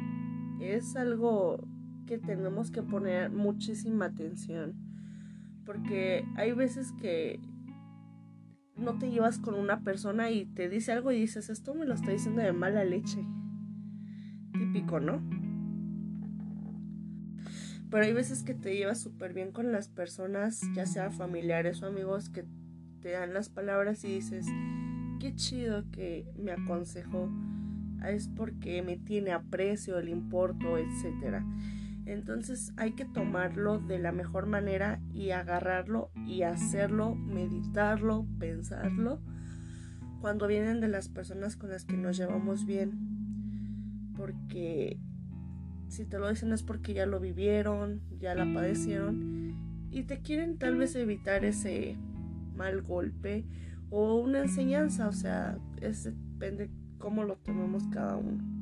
es 0.61 0.95
algo 0.95 1.67
que 2.05 2.19
tenemos 2.19 2.71
que 2.71 2.83
poner 2.83 3.31
muchísima 3.31 4.05
atención 4.05 4.82
porque 5.65 6.25
hay 6.35 6.51
veces 6.53 6.91
que 6.93 7.39
no 8.75 8.97
te 8.97 9.09
llevas 9.09 9.37
con 9.37 9.55
una 9.55 9.83
persona 9.83 10.31
y 10.31 10.45
te 10.45 10.69
dice 10.69 10.91
algo 10.91 11.11
y 11.11 11.19
dices, 11.19 11.49
esto 11.49 11.73
me 11.73 11.85
lo 11.85 11.93
está 11.93 12.11
diciendo 12.11 12.41
de 12.41 12.53
mala 12.53 12.83
leche. 12.83 13.25
Típico, 14.53 14.99
¿no? 14.99 15.21
Pero 17.89 18.05
hay 18.05 18.13
veces 18.13 18.43
que 18.43 18.55
te 18.55 18.75
llevas 18.75 18.99
súper 18.99 19.33
bien 19.33 19.51
con 19.51 19.71
las 19.71 19.87
personas, 19.87 20.61
ya 20.73 20.87
sea 20.87 21.11
familiares 21.11 21.83
o 21.83 21.85
amigos, 21.85 22.29
que 22.29 22.45
te 23.01 23.11
dan 23.11 23.33
las 23.33 23.49
palabras 23.49 24.03
y 24.03 24.15
dices, 24.15 24.47
qué 25.19 25.35
chido 25.35 25.83
que 25.91 26.25
me 26.35 26.51
aconsejó, 26.51 27.29
es 28.03 28.29
porque 28.29 28.81
me 28.81 28.97
tiene 28.97 29.31
aprecio, 29.31 30.01
le 30.01 30.09
importo, 30.09 30.77
etcétera. 30.77 31.45
Entonces 32.05 32.73
hay 32.75 32.93
que 32.93 33.05
tomarlo 33.05 33.79
de 33.79 33.99
la 33.99 34.11
mejor 34.11 34.45
manera 34.45 34.99
y 35.11 35.31
agarrarlo 35.31 36.11
y 36.27 36.43
hacerlo, 36.43 37.15
meditarlo, 37.15 38.27
pensarlo 38.39 39.21
cuando 40.19 40.47
vienen 40.47 40.79
de 40.79 40.87
las 40.87 41.09
personas 41.09 41.57
con 41.57 41.69
las 41.69 41.85
que 41.85 41.97
nos 41.97 42.17
llevamos 42.17 42.65
bien. 42.65 44.13
Porque 44.15 44.97
si 45.87 46.05
te 46.05 46.17
lo 46.17 46.29
dicen 46.29 46.53
es 46.53 46.63
porque 46.63 46.93
ya 46.93 47.05
lo 47.05 47.19
vivieron, 47.19 48.01
ya 48.19 48.35
la 48.35 48.51
padecieron 48.53 49.87
y 49.91 50.03
te 50.03 50.21
quieren 50.21 50.57
tal 50.57 50.75
vez 50.77 50.95
evitar 50.95 51.45
ese 51.45 51.97
mal 52.55 52.81
golpe 52.81 53.45
o 53.89 54.15
una 54.15 54.39
enseñanza, 54.39 55.07
o 55.07 55.11
sea, 55.11 55.57
es, 55.81 56.05
depende 56.05 56.71
cómo 56.97 57.25
lo 57.25 57.35
tomemos 57.35 57.83
cada 57.89 58.15
uno. 58.15 58.52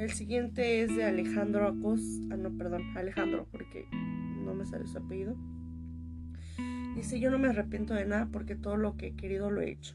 El 0.00 0.12
siguiente 0.12 0.80
es 0.80 0.96
de 0.96 1.04
Alejandro 1.04 1.68
Acos. 1.68 2.00
Ah, 2.30 2.36
no, 2.38 2.56
perdón, 2.56 2.96
Alejandro, 2.96 3.46
porque 3.52 3.86
no 3.92 4.54
me 4.54 4.64
sale 4.64 4.86
su 4.86 4.96
apellido. 4.96 5.36
Dice, 6.96 7.20
yo 7.20 7.30
no 7.30 7.38
me 7.38 7.48
arrepiento 7.48 7.92
de 7.92 8.06
nada 8.06 8.26
porque 8.32 8.56
todo 8.56 8.78
lo 8.78 8.96
que 8.96 9.08
he 9.08 9.14
querido 9.14 9.50
lo 9.50 9.60
he 9.60 9.72
hecho. 9.72 9.94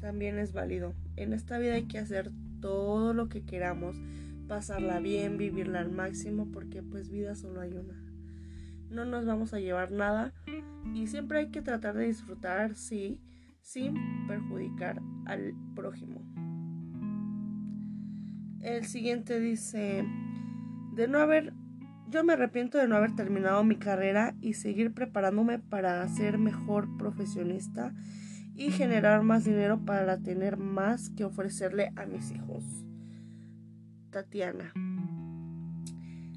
También 0.00 0.38
es 0.38 0.52
válido. 0.52 0.94
En 1.16 1.32
esta 1.32 1.58
vida 1.58 1.74
hay 1.74 1.88
que 1.88 1.98
hacer 1.98 2.30
todo 2.60 3.12
lo 3.12 3.28
que 3.28 3.42
queramos, 3.42 4.00
pasarla 4.46 5.00
bien, 5.00 5.36
vivirla 5.36 5.80
al 5.80 5.90
máximo, 5.90 6.46
porque 6.52 6.80
pues 6.80 7.10
vida 7.10 7.34
solo 7.34 7.62
hay 7.62 7.72
una. 7.72 8.00
No 8.88 9.04
nos 9.04 9.26
vamos 9.26 9.52
a 9.52 9.58
llevar 9.58 9.90
nada 9.90 10.32
y 10.94 11.08
siempre 11.08 11.40
hay 11.40 11.50
que 11.50 11.60
tratar 11.60 11.96
de 11.96 12.06
disfrutar, 12.06 12.76
sí, 12.76 13.20
sin 13.62 14.28
perjudicar 14.28 15.02
al 15.26 15.54
prójimo. 15.74 16.22
El 18.62 18.84
siguiente 18.84 19.40
dice, 19.40 20.04
de 20.92 21.08
no 21.08 21.18
haber, 21.18 21.54
yo 22.10 22.24
me 22.24 22.34
arrepiento 22.34 22.76
de 22.76 22.88
no 22.88 22.96
haber 22.96 23.16
terminado 23.16 23.64
mi 23.64 23.76
carrera 23.76 24.34
y 24.42 24.52
seguir 24.52 24.92
preparándome 24.92 25.58
para 25.58 26.06
ser 26.08 26.36
mejor 26.36 26.96
profesionista 26.98 27.94
y 28.54 28.70
generar 28.70 29.22
más 29.22 29.44
dinero 29.44 29.80
para 29.86 30.18
tener 30.18 30.58
más 30.58 31.08
que 31.08 31.24
ofrecerle 31.24 31.92
a 31.96 32.04
mis 32.04 32.32
hijos. 32.32 32.62
Tatiana. 34.10 34.72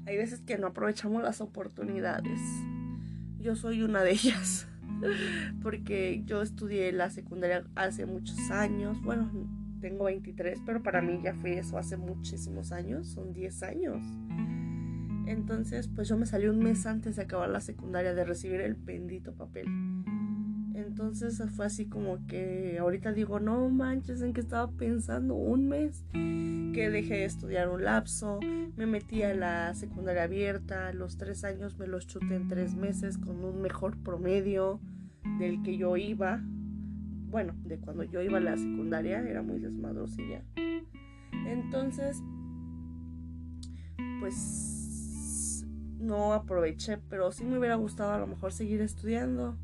Hay 0.06 0.16
veces 0.16 0.40
que 0.40 0.56
no 0.56 0.68
aprovechamos 0.68 1.22
las 1.22 1.42
oportunidades. 1.42 2.40
Yo 3.38 3.54
soy 3.54 3.82
una 3.82 4.02
de 4.02 4.12
ellas. 4.12 4.66
Porque 5.62 6.22
yo 6.24 6.40
estudié 6.40 6.92
la 6.92 7.10
secundaria 7.10 7.64
hace 7.74 8.06
muchos 8.06 8.50
años. 8.50 9.02
Bueno, 9.02 9.30
tengo 9.84 10.04
23, 10.04 10.62
pero 10.64 10.82
para 10.82 11.02
mí 11.02 11.20
ya 11.22 11.34
fue 11.34 11.58
eso 11.58 11.76
hace 11.76 11.98
muchísimos 11.98 12.72
años, 12.72 13.06
son 13.06 13.34
10 13.34 13.62
años. 13.64 14.02
Entonces, 15.26 15.88
pues 15.88 16.08
yo 16.08 16.16
me 16.16 16.24
salí 16.24 16.46
un 16.46 16.58
mes 16.58 16.86
antes 16.86 17.16
de 17.16 17.22
acabar 17.24 17.50
la 17.50 17.60
secundaria 17.60 18.14
de 18.14 18.24
recibir 18.24 18.62
el 18.62 18.76
bendito 18.76 19.34
papel. 19.34 19.66
Entonces 20.74 21.42
fue 21.54 21.66
así 21.66 21.84
como 21.84 22.26
que 22.26 22.78
ahorita 22.80 23.12
digo, 23.12 23.40
no 23.40 23.68
manches, 23.68 24.22
en 24.22 24.32
qué 24.32 24.40
estaba 24.40 24.72
pensando 24.72 25.34
un 25.34 25.68
mes 25.68 26.06
que 26.12 26.88
dejé 26.90 27.16
de 27.16 27.24
estudiar 27.26 27.68
un 27.68 27.84
lapso, 27.84 28.40
me 28.76 28.86
metí 28.86 29.22
a 29.22 29.34
la 29.34 29.74
secundaria 29.74 30.22
abierta, 30.22 30.94
los 30.94 31.18
tres 31.18 31.44
años 31.44 31.78
me 31.78 31.86
los 31.86 32.06
chuté 32.06 32.36
en 32.36 32.48
tres 32.48 32.74
meses 32.74 33.18
con 33.18 33.44
un 33.44 33.60
mejor 33.60 33.98
promedio 33.98 34.80
del 35.38 35.62
que 35.62 35.76
yo 35.76 35.98
iba. 35.98 36.42
Bueno, 37.34 37.52
de 37.64 37.80
cuando 37.80 38.04
yo 38.04 38.22
iba 38.22 38.38
a 38.38 38.40
la 38.40 38.56
secundaria 38.56 39.18
era 39.18 39.42
muy 39.42 39.58
desmadrosilla. 39.58 40.44
Entonces, 41.48 42.22
pues 44.20 45.66
no 45.98 46.32
aproveché, 46.32 46.98
pero 47.10 47.32
sí 47.32 47.44
me 47.44 47.58
hubiera 47.58 47.74
gustado 47.74 48.12
a 48.12 48.18
lo 48.18 48.28
mejor 48.28 48.52
seguir 48.52 48.80
estudiando. 48.80 49.58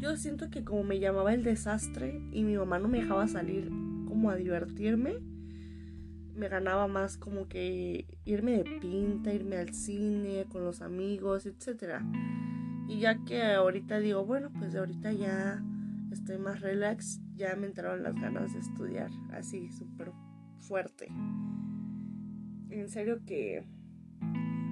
Yo 0.00 0.16
siento 0.16 0.50
que 0.50 0.64
como 0.64 0.82
me 0.82 0.98
llamaba 0.98 1.32
el 1.32 1.44
desastre 1.44 2.20
y 2.32 2.42
mi 2.42 2.56
mamá 2.56 2.80
no 2.80 2.88
me 2.88 2.98
dejaba 2.98 3.28
salir 3.28 3.68
como 4.08 4.30
a 4.30 4.34
divertirme, 4.34 5.20
me 6.34 6.48
ganaba 6.48 6.88
más 6.88 7.16
como 7.16 7.46
que 7.46 8.18
irme 8.24 8.60
de 8.60 8.64
pinta, 8.80 9.32
irme 9.32 9.54
al 9.54 9.72
cine 9.72 10.46
con 10.48 10.64
los 10.64 10.82
amigos, 10.82 11.46
etc. 11.46 12.02
Y 12.88 12.98
ya 12.98 13.24
que 13.24 13.40
ahorita 13.40 14.00
digo, 14.00 14.24
bueno, 14.24 14.50
pues 14.58 14.72
de 14.72 14.80
ahorita 14.80 15.12
ya 15.12 15.62
estoy 16.12 16.38
más 16.38 16.60
relax, 16.60 17.20
ya 17.34 17.54
me 17.56 17.66
entraron 17.66 18.02
las 18.02 18.14
ganas 18.14 18.52
de 18.52 18.60
estudiar 18.60 19.10
así 19.32 19.70
súper 19.70 20.12
fuerte. 20.58 21.08
En 22.70 22.88
serio 22.88 23.20
que 23.26 23.64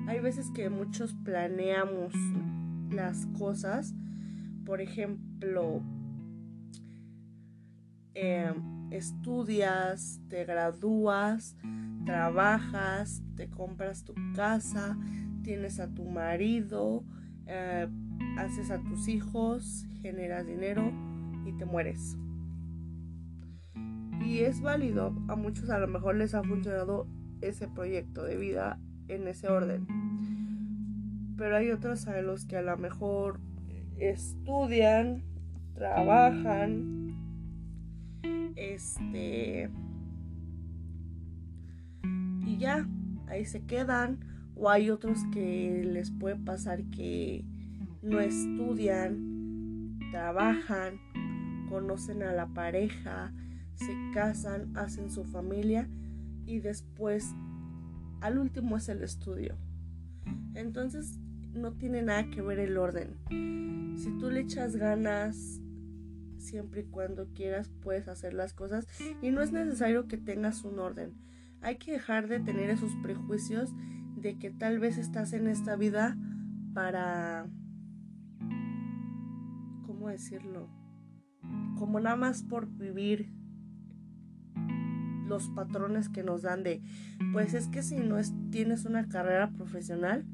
hay 0.07 0.21
veces 0.21 0.51
que 0.55 0.71
muchos 0.71 1.15
planeamos 1.25 2.15
las 2.91 3.27
cosas 3.39 3.95
por 4.71 4.81
ejemplo, 4.81 5.83
em, 8.15 8.93
estudias, 8.93 10.21
te 10.29 10.45
gradúas, 10.45 11.57
trabajas, 12.07 13.21
te 13.35 13.49
compras 13.49 14.05
tu 14.05 14.15
casa, 14.37 14.97
tienes 15.43 15.81
a 15.81 15.89
tu 15.93 16.05
marido, 16.05 17.05
eh, 17.47 17.89
haces 18.39 18.71
a 18.71 18.81
tus 18.81 19.09
hijos, 19.09 19.87
generas 20.03 20.47
dinero 20.47 20.93
y 21.45 21.53
te 21.53 21.65
mueres. 21.65 22.17
Y 24.21 24.41
es 24.41 24.61
válido, 24.61 25.15
a 25.29 25.37
muchos 25.37 25.71
a 25.71 25.79
lo 25.79 25.89
mejor 25.89 26.17
les 26.17 26.35
ha 26.35 26.43
funcionado 26.43 27.07
ese 27.41 27.69
proyecto 27.69 28.23
de 28.23 28.37
vida 28.37 28.79
en 29.09 29.27
ese 29.27 29.49
orden. 29.49 29.87
Pero 31.37 31.57
hay 31.57 31.71
otros 31.71 32.07
a 32.07 32.21
los 32.21 32.45
que 32.45 32.57
a 32.57 32.63
lo 32.63 32.77
mejor 32.77 33.41
estudian, 33.99 35.25
trabajan, 35.75 37.17
este, 38.57 39.71
y 42.47 42.59
ya, 42.59 42.87
ahí 43.27 43.45
se 43.45 43.65
quedan. 43.65 44.21
O 44.55 44.69
hay 44.69 44.91
otros 44.91 45.25
que 45.33 45.83
les 45.87 46.11
puede 46.11 46.37
pasar 46.37 46.85
que 46.91 47.47
no 48.03 48.21
estudian, 48.21 49.99
trabajan, 50.11 51.01
conocen 51.71 52.23
a 52.23 52.33
la 52.33 52.49
pareja, 52.49 53.33
se 53.75 53.95
casan, 54.13 54.77
hacen 54.77 55.09
su 55.11 55.25
familia 55.25 55.89
y 56.45 56.59
después 56.59 57.33
al 58.21 58.39
último 58.39 58.77
es 58.77 58.89
el 58.91 59.03
estudio. 59.03 59.57
Entonces 60.55 61.19
no 61.55 61.73
tiene 61.73 62.03
nada 62.03 62.29
que 62.29 62.43
ver 62.43 62.59
el 62.59 62.77
orden. 62.77 63.17
Si 63.97 64.11
tú 64.19 64.31
le 64.31 64.41
echas 64.41 64.77
ganas, 64.77 65.61
siempre 66.37 66.83
y 66.83 66.85
cuando 66.85 67.29
quieras 67.33 67.71
puedes 67.83 68.09
hacer 68.09 68.35
las 68.35 68.53
cosas 68.53 68.87
y 69.23 69.31
no 69.31 69.41
es 69.41 69.53
necesario 69.53 70.09
que 70.09 70.17
tengas 70.17 70.65
un 70.65 70.79
orden. 70.79 71.15
Hay 71.63 71.77
que 71.77 71.93
dejar 71.93 72.29
de 72.29 72.41
tener 72.41 72.71
esos 72.71 72.91
prejuicios 73.03 73.71
de 74.17 74.39
que 74.39 74.51
tal 74.51 74.79
vez 74.81 74.99
estás 74.99 75.33
en 75.33 75.47
esta 75.47 75.77
vida 75.77 76.17
para... 76.75 77.47
¿Cómo 79.87 80.09
decirlo? 80.09 80.80
Como 81.79 82.01
nada 82.01 82.17
más 82.17 82.43
por 82.43 82.69
vivir 82.69 83.33
los 85.31 85.49
patrones 85.51 86.09
que 86.09 86.23
nos 86.23 86.43
dan 86.43 86.63
de, 86.63 86.83
pues 87.33 87.55
es 87.55 87.69
que 87.69 87.83
si 87.83 87.97
no 87.97 88.19
es, 88.19 88.35
tienes 88.51 88.85
una 88.85 89.09
carrera 89.09 89.51
profesional, 89.51 90.27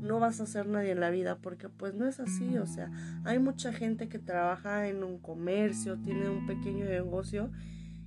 no 0.00 0.20
vas 0.20 0.40
a 0.40 0.46
ser 0.46 0.66
nadie 0.66 0.92
en 0.92 1.00
la 1.00 1.10
vida, 1.10 1.38
porque 1.38 1.68
pues 1.68 1.94
no 1.94 2.06
es 2.06 2.20
así, 2.20 2.56
o 2.58 2.66
sea, 2.66 2.90
hay 3.24 3.38
mucha 3.38 3.72
gente 3.72 4.08
que 4.08 4.18
trabaja 4.18 4.86
en 4.88 5.02
un 5.02 5.18
comercio, 5.18 5.98
tiene 5.98 6.28
un 6.28 6.46
pequeño 6.46 6.84
negocio 6.84 7.50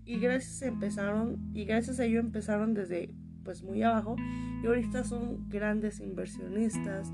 y 0.05 0.19
gracias 0.19 0.61
a 0.61 0.67
empezaron 0.67 1.51
y 1.53 1.65
gracias 1.65 1.99
a 1.99 2.05
ello 2.05 2.19
empezaron 2.19 2.73
desde 2.73 3.13
pues 3.43 3.63
muy 3.63 3.81
abajo 3.83 4.15
y 4.63 4.67
ahorita 4.67 5.03
son 5.03 5.49
grandes 5.49 5.99
inversionistas, 5.99 7.11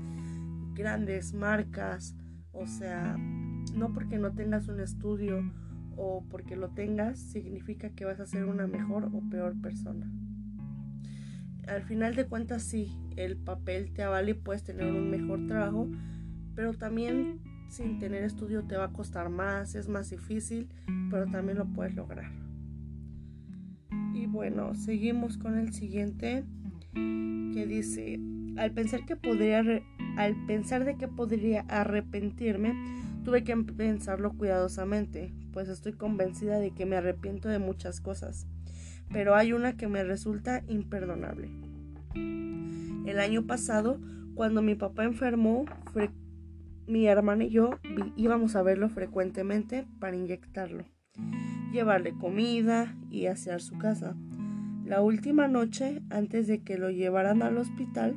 grandes 0.74 1.32
marcas, 1.32 2.14
o 2.52 2.66
sea, 2.66 3.16
no 3.72 3.92
porque 3.92 4.18
no 4.18 4.32
tengas 4.32 4.68
un 4.68 4.80
estudio 4.80 5.52
o 5.96 6.24
porque 6.30 6.56
lo 6.56 6.70
tengas 6.70 7.18
significa 7.18 7.90
que 7.90 8.04
vas 8.04 8.20
a 8.20 8.26
ser 8.26 8.44
una 8.44 8.66
mejor 8.66 9.10
o 9.12 9.22
peor 9.30 9.60
persona 9.60 10.10
al 11.68 11.82
final 11.82 12.14
de 12.14 12.26
cuentas 12.26 12.62
sí, 12.62 12.96
el 13.16 13.36
papel 13.36 13.92
te 13.92 14.02
avala 14.02 14.30
y 14.30 14.34
puedes 14.34 14.64
tener 14.64 14.92
un 14.92 15.10
mejor 15.10 15.46
trabajo, 15.46 15.88
pero 16.54 16.72
también 16.72 17.40
sin 17.68 17.98
tener 17.98 18.24
estudio 18.24 18.64
te 18.64 18.76
va 18.76 18.84
a 18.84 18.92
costar 18.92 19.28
más, 19.28 19.74
es 19.74 19.88
más 19.88 20.10
difícil, 20.10 20.68
pero 21.10 21.26
también 21.26 21.58
lo 21.58 21.66
puedes 21.66 21.94
lograr. 21.94 22.30
Y 24.14 24.26
bueno, 24.26 24.74
seguimos 24.74 25.36
con 25.36 25.58
el 25.58 25.72
siguiente 25.74 26.44
que 26.94 27.66
dice, 27.66 28.18
al 28.56 28.72
pensar 28.72 29.04
que 29.04 29.16
podría 29.16 29.62
al 30.16 30.34
pensar 30.46 30.84
de 30.84 30.96
que 30.96 31.06
podría 31.06 31.60
arrepentirme, 31.68 32.72
tuve 33.28 33.44
que 33.44 33.56
pensarlo 33.56 34.32
cuidadosamente, 34.32 35.34
pues 35.52 35.68
estoy 35.68 35.92
convencida 35.92 36.58
de 36.58 36.70
que 36.70 36.86
me 36.86 36.96
arrepiento 36.96 37.48
de 37.48 37.58
muchas 37.58 38.00
cosas 38.00 38.46
pero 39.10 39.34
hay 39.34 39.52
una 39.52 39.76
que 39.76 39.88
me 39.88 40.04
resulta 40.04 40.62
imperdonable. 40.68 41.48
El 42.14 43.18
año 43.20 43.46
pasado, 43.46 44.00
cuando 44.34 44.62
mi 44.62 44.74
papá 44.74 45.04
enfermó, 45.04 45.64
mi 46.86 47.06
hermana 47.06 47.44
y 47.44 47.50
yo 47.50 47.70
íbamos 48.16 48.56
a 48.56 48.62
verlo 48.62 48.88
frecuentemente 48.88 49.86
para 49.98 50.16
inyectarlo, 50.16 50.84
llevarle 51.72 52.12
comida 52.12 52.96
y 53.10 53.26
hacer 53.26 53.60
su 53.60 53.78
casa. 53.78 54.16
La 54.84 55.02
última 55.02 55.48
noche, 55.48 56.02
antes 56.10 56.46
de 56.46 56.62
que 56.62 56.78
lo 56.78 56.90
llevaran 56.90 57.42
al 57.42 57.58
hospital, 57.58 58.16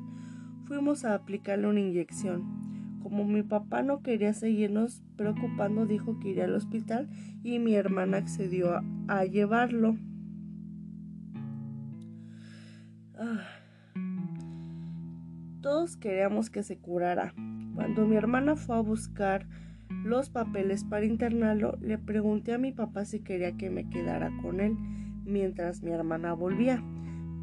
fuimos 0.65 1.03
a 1.03 1.15
aplicarle 1.15 1.67
una 1.67 1.81
inyección. 1.81 2.60
Como 3.01 3.25
mi 3.25 3.43
papá 3.43 3.81
no 3.81 4.01
quería 4.01 4.33
seguirnos 4.33 5.01
preocupando, 5.15 5.85
dijo 5.85 6.19
que 6.19 6.29
iría 6.29 6.45
al 6.45 6.55
hospital 6.55 7.09
y 7.43 7.59
mi 7.59 7.75
hermana 7.75 8.17
accedió 8.17 8.81
a 9.07 9.25
llevarlo. 9.25 9.97
Todos 15.61 15.95
queríamos 15.97 16.49
que 16.49 16.63
se 16.63 16.77
curara. 16.77 17.33
Cuando 17.75 18.07
mi 18.07 18.15
hermana 18.15 18.55
fue 18.55 18.75
a 18.75 18.81
buscar 18.81 19.47
los 20.03 20.29
papeles 20.29 20.83
para 20.83 21.05
internarlo, 21.05 21.77
le 21.81 21.97
pregunté 21.97 22.53
a 22.53 22.57
mi 22.57 22.71
papá 22.71 23.05
si 23.05 23.19
quería 23.19 23.57
que 23.57 23.69
me 23.69 23.89
quedara 23.89 24.31
con 24.41 24.59
él 24.59 24.75
mientras 25.25 25.83
mi 25.83 25.91
hermana 25.91 26.33
volvía, 26.33 26.83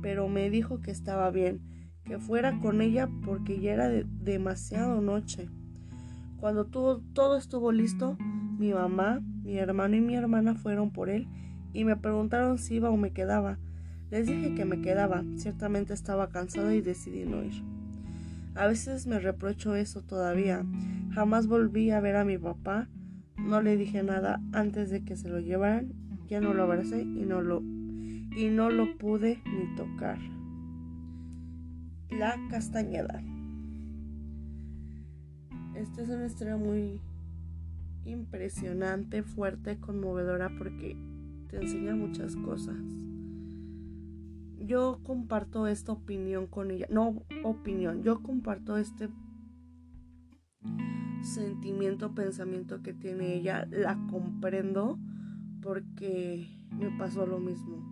pero 0.03 0.29
me 0.29 0.51
dijo 0.51 0.81
que 0.81 0.90
estaba 0.90 1.31
bien, 1.31 1.61
que 2.09 2.18
fuera 2.18 2.59
con 2.59 2.81
ella 2.81 3.09
porque 3.25 3.61
ya 3.61 3.75
era 3.75 3.88
demasiado 3.88 5.01
noche. 5.03 5.49
Cuando 6.40 6.64
todo 6.64 7.37
estuvo 7.37 7.71
listo, 7.71 8.16
mi 8.59 8.73
mamá, 8.73 9.21
mi 9.44 9.59
hermano 9.59 9.97
y 9.97 10.01
mi 10.01 10.14
hermana 10.14 10.55
fueron 10.55 10.90
por 10.90 11.11
él 11.11 11.29
y 11.73 11.85
me 11.85 11.97
preguntaron 11.97 12.59
si 12.59 12.77
iba 12.77 12.90
o 12.90 12.97
me 12.97 13.12
quedaba. 13.12 13.59
Les 14.11 14.27
dije 14.27 14.55
que 14.55 14.64
me 14.64 14.81
quedaba, 14.81 15.23
ciertamente 15.37 15.92
estaba 15.92 16.31
cansada 16.31 16.75
y 16.75 16.81
decidí 16.81 17.27
no 17.27 17.44
ir. 17.44 17.62
A 18.55 18.66
veces 18.66 19.07
me 19.07 19.18
reprocho 19.18 19.75
eso 19.75 20.01
todavía. 20.01 20.64
Jamás 21.12 21.47
volví 21.47 21.90
a 21.90 22.01
ver 22.01 22.16
a 22.16 22.25
mi 22.25 22.38
papá, 22.38 22.88
no 23.37 23.61
le 23.61 23.77
dije 23.77 24.03
nada 24.03 24.40
antes 24.53 24.90
de 24.90 25.05
que 25.05 25.16
se 25.16 25.29
lo 25.29 25.40
llevaran, 25.40 25.92
ya 26.27 26.40
no 26.40 26.55
lo 26.55 26.62
abracé 26.62 27.03
y 27.03 27.27
no 27.27 27.42
lo 27.42 27.61
y 27.61 28.51
no 28.51 28.71
lo 28.71 28.97
pude 28.97 29.42
ni 29.47 29.75
tocar. 29.77 30.18
La 32.11 32.37
Castañeda. 32.51 33.23
Esta 35.75 36.03
es 36.03 36.09
una 36.09 36.27
historia 36.27 36.57
muy 36.57 37.01
impresionante, 38.05 39.23
fuerte, 39.23 39.79
conmovedora 39.79 40.51
porque 40.59 40.97
te 41.49 41.59
enseña 41.59 41.94
muchas 41.94 42.35
cosas 42.37 42.77
yo 44.68 45.01
comparto 45.03 45.66
esta 45.66 45.92
opinión 45.92 46.47
con 46.47 46.71
ella. 46.71 46.87
No 46.90 47.23
opinión, 47.42 48.03
yo 48.03 48.23
comparto 48.23 48.77
este 48.77 49.09
sentimiento, 51.23 52.14
pensamiento 52.14 52.83
que 52.83 52.92
tiene 52.92 53.35
ella, 53.35 53.66
la 53.71 53.99
comprendo 54.11 54.99
porque 55.62 56.47
me 56.71 56.90
pasó 56.99 57.27
lo 57.27 57.40
mismo. 57.40 57.83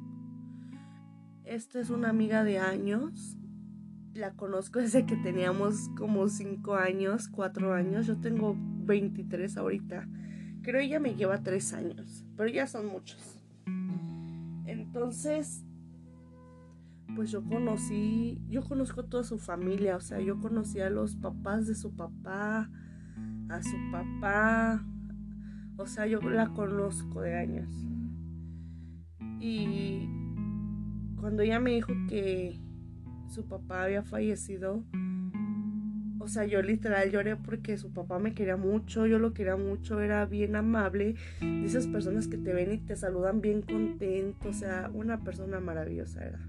Esta 1.45 1.81
es 1.81 1.91
una 1.91 2.11
amiga 2.11 2.45
de 2.45 2.59
años. 2.59 3.39
La 4.17 4.33
conozco 4.33 4.79
desde 4.79 5.05
que 5.05 5.17
teníamos 5.17 5.91
como 5.91 6.29
5 6.29 6.75
años, 6.75 7.29
4 7.29 7.75
años. 7.75 8.07
Yo 8.07 8.17
tengo 8.17 8.57
23 8.59 9.59
ahorita. 9.59 10.09
Creo 10.63 10.81
ella 10.81 10.99
me 11.01 11.15
lleva 11.15 11.43
3 11.43 11.75
años, 11.75 12.25
pero 12.35 12.49
ya 12.49 12.67
son 12.67 12.87
muchos. 12.87 13.45
Entonces, 14.65 15.67
pues 17.15 17.31
yo 17.31 17.45
conocí, 17.45 18.41
yo 18.49 18.63
conozco 18.63 19.05
toda 19.05 19.23
su 19.23 19.37
familia, 19.37 19.97
o 19.97 20.01
sea, 20.01 20.19
yo 20.19 20.41
conocí 20.41 20.81
a 20.81 20.89
los 20.89 21.17
papás 21.17 21.67
de 21.67 21.75
su 21.75 21.95
papá, 21.95 22.71
a 23.51 23.63
su 23.63 23.77
papá, 23.93 24.83
o 25.77 25.87
sea, 25.87 26.07
yo 26.07 26.21
la 26.23 26.49
conozco 26.49 27.21
de 27.21 27.37
años. 27.37 27.69
Y 29.41 30.09
cuando 31.21 31.43
ella 31.43 31.61
me 31.61 31.73
dijo 31.73 31.93
que 32.09 32.66
su 33.29 33.45
papá 33.47 33.85
había 33.85 34.03
fallecido, 34.03 34.85
o 36.19 36.29
sea, 36.29 36.45
yo 36.45 36.61
literal 36.61 37.11
lloré 37.11 37.37
porque 37.37 37.79
su 37.79 37.93
papá 37.93 38.19
me 38.19 38.35
quería 38.35 38.57
mucho, 38.57 39.07
yo 39.07 39.19
lo 39.19 39.33
quería 39.33 39.57
mucho, 39.57 40.01
era 40.01 40.27
bien 40.27 40.57
amable, 40.57 41.15
de 41.41 41.65
esas 41.65 41.87
personas 41.87 42.27
que 42.27 42.37
te 42.37 42.53
ven 42.53 42.73
y 42.73 42.79
te 42.79 42.97
saludan 42.97 43.41
bien 43.41 43.63
contento, 43.63 44.49
o 44.49 44.53
sea, 44.53 44.91
una 44.93 45.23
persona 45.23 45.61
maravillosa 45.61 46.27
era. 46.27 46.41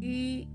Y 0.00 0.48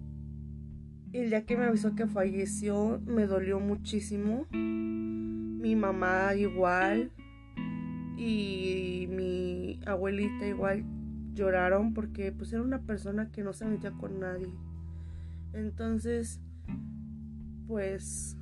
el 1.14 1.30
día 1.30 1.46
que 1.46 1.56
me 1.56 1.66
avisó 1.66 1.96
que 1.96 2.08
falleció 2.08 3.00
me 3.06 3.28
dolió 3.28 3.60
muchísimo. 3.60 4.48
Mi 4.52 5.76
mamá 5.76 6.34
igual 6.36 7.12
y 8.18 9.08
mi 9.12 9.80
abuelita 9.86 10.48
igual 10.48 10.84
lloraron 11.34 11.94
porque 11.94 12.32
pues 12.32 12.54
era 12.54 12.62
una 12.62 12.82
persona 12.82 13.32
que 13.32 13.44
no 13.44 13.54
se 13.54 13.66
metía 13.66 13.92
con 13.92 14.20
nadie. 14.20 14.50
Entonces, 15.54 16.40
pues 17.68 18.38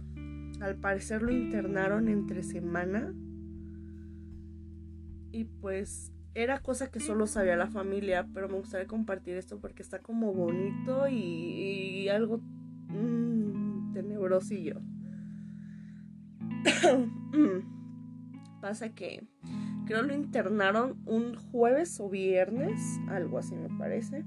al 0.62 0.76
parecer 0.76 1.22
lo 1.22 1.32
internaron 1.32 2.08
entre 2.08 2.44
semana 2.44 3.14
y 5.32 5.46
pues 5.46 6.12
era 6.34 6.60
cosa 6.60 6.92
que 6.92 7.00
solo 7.00 7.28
sabía 7.28 7.56
la 7.56 7.68
familia, 7.68 8.28
pero 8.34 8.48
me 8.48 8.56
gustaría 8.56 8.88
compartir 8.88 9.36
esto 9.36 9.60
porque 9.60 9.84
está 9.84 10.00
como 10.00 10.34
bonito 10.34 11.08
y, 11.10 12.08
algo 12.10 12.42
mmm, 12.88 13.94
tenebrosillo. 13.94 14.82
Pasa 18.62 18.90
que 18.94 19.28
creo 19.92 20.04
lo 20.04 20.16
internaron 20.16 21.02
un 21.06 21.36
jueves 21.36 22.00
o 22.00 22.10
viernes, 22.10 22.80
algo 23.10 23.38
así 23.38 23.56
me 23.56 23.68
parece. 23.78 24.24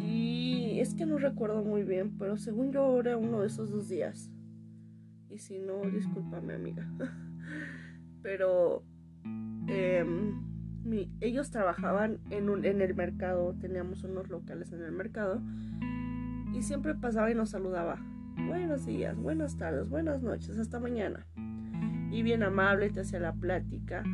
Y 0.00 0.78
es 0.78 0.94
que 0.94 1.04
no 1.04 1.18
recuerdo 1.18 1.64
muy 1.64 1.82
bien, 1.82 2.16
pero 2.16 2.38
según 2.38 2.70
yo 2.70 3.00
era 3.00 3.16
uno 3.16 3.40
de 3.40 3.48
esos 3.48 3.70
dos 3.70 3.88
días. 3.88 4.30
Y 5.30 5.38
si 5.38 5.58
no, 5.58 5.80
discúlpame 5.90 6.54
amiga. 6.54 6.88
pero... 8.22 8.84
Em, 9.68 10.46
ellos 11.20 11.50
trabajaban 11.50 12.20
en, 12.30 12.64
en 12.64 12.80
el 12.80 12.94
mercado, 12.94 13.56
teníamos 13.60 14.04
unos 14.04 14.28
locales 14.28 14.72
en 14.72 14.82
el 14.82 14.92
mercado 14.92 15.42
y 16.54 16.62
siempre 16.62 16.94
pasaba 16.94 17.28
y 17.28 17.34
nos 17.34 17.50
saludaba. 17.50 17.98
Buenos 18.46 18.86
días, 18.86 19.16
buenas 19.16 19.56
tardes, 19.56 19.88
buenas 19.88 20.22
noches, 20.22 20.56
hasta 20.56 20.78
mañana. 20.78 21.26
Y 22.10 22.22
bien 22.22 22.42
amable, 22.42 22.90
te 22.90 23.00
hacía 23.00 23.20
la 23.20 23.32
plática. 23.32 24.04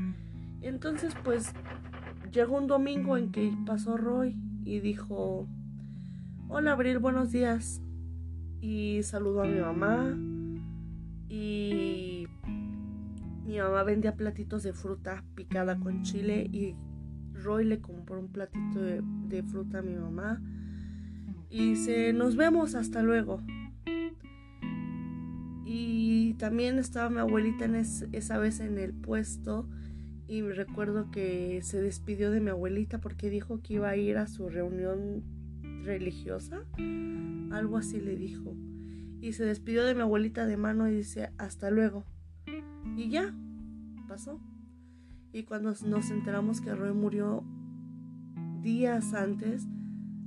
Entonces, 0.60 1.14
pues, 1.24 1.52
llegó 2.32 2.56
un 2.56 2.66
domingo 2.66 3.16
en 3.16 3.32
que 3.32 3.52
pasó 3.66 3.96
Roy 3.96 4.36
y 4.64 4.80
dijo, 4.80 5.46
hola 6.48 6.72
Abril, 6.72 6.98
buenos 6.98 7.32
días. 7.32 7.82
Y 8.60 9.02
saludó 9.02 9.42
a 9.42 9.46
mi 9.46 9.60
mamá. 9.60 10.16
Y 11.28 12.26
mi 13.44 13.58
mamá 13.58 13.82
vendía 13.82 14.16
platitos 14.16 14.62
de 14.62 14.72
fruta 14.72 15.24
picada 15.34 15.78
con 15.78 16.02
chile 16.02 16.48
y 16.52 16.74
Roy 17.32 17.64
le 17.64 17.80
compró 17.80 18.20
un 18.20 18.28
platito 18.28 18.80
de, 18.80 19.42
fruta 19.42 19.78
a 19.78 19.82
mi 19.82 19.94
mamá. 19.94 20.40
Y 21.50 21.76
se 21.76 22.12
nos 22.12 22.36
vemos, 22.36 22.74
hasta 22.74 23.02
luego. 23.02 23.40
Y 25.64 26.34
también 26.34 26.78
estaba 26.78 27.08
mi 27.08 27.18
abuelita 27.18 27.64
en 27.64 27.76
esa 27.76 28.38
vez 28.38 28.60
en 28.60 28.78
el 28.78 28.92
puesto 28.92 29.68
y 30.26 30.42
recuerdo 30.42 31.10
que 31.10 31.60
se 31.62 31.80
despidió 31.80 32.30
de 32.30 32.40
mi 32.40 32.50
abuelita 32.50 33.00
porque 33.00 33.28
dijo 33.28 33.60
que 33.62 33.74
iba 33.74 33.90
a 33.90 33.96
ir 33.96 34.16
a 34.16 34.26
su 34.26 34.48
reunión 34.48 35.22
religiosa. 35.84 36.64
Algo 37.50 37.76
así 37.76 38.00
le 38.00 38.16
dijo. 38.16 38.56
Y 39.20 39.34
se 39.34 39.44
despidió 39.44 39.84
de 39.84 39.94
mi 39.94 40.00
abuelita 40.00 40.46
de 40.46 40.56
mano 40.56 40.88
y 40.88 40.96
dice 40.96 41.30
hasta 41.38 41.70
luego. 41.70 42.04
Y 42.96 43.08
ya, 43.08 43.34
pasó. 44.08 44.40
Y 45.32 45.44
cuando 45.44 45.74
nos 45.86 46.10
enteramos 46.10 46.60
que 46.60 46.74
Roy 46.74 46.92
murió 46.92 47.44
días 48.62 49.14
antes, 49.14 49.66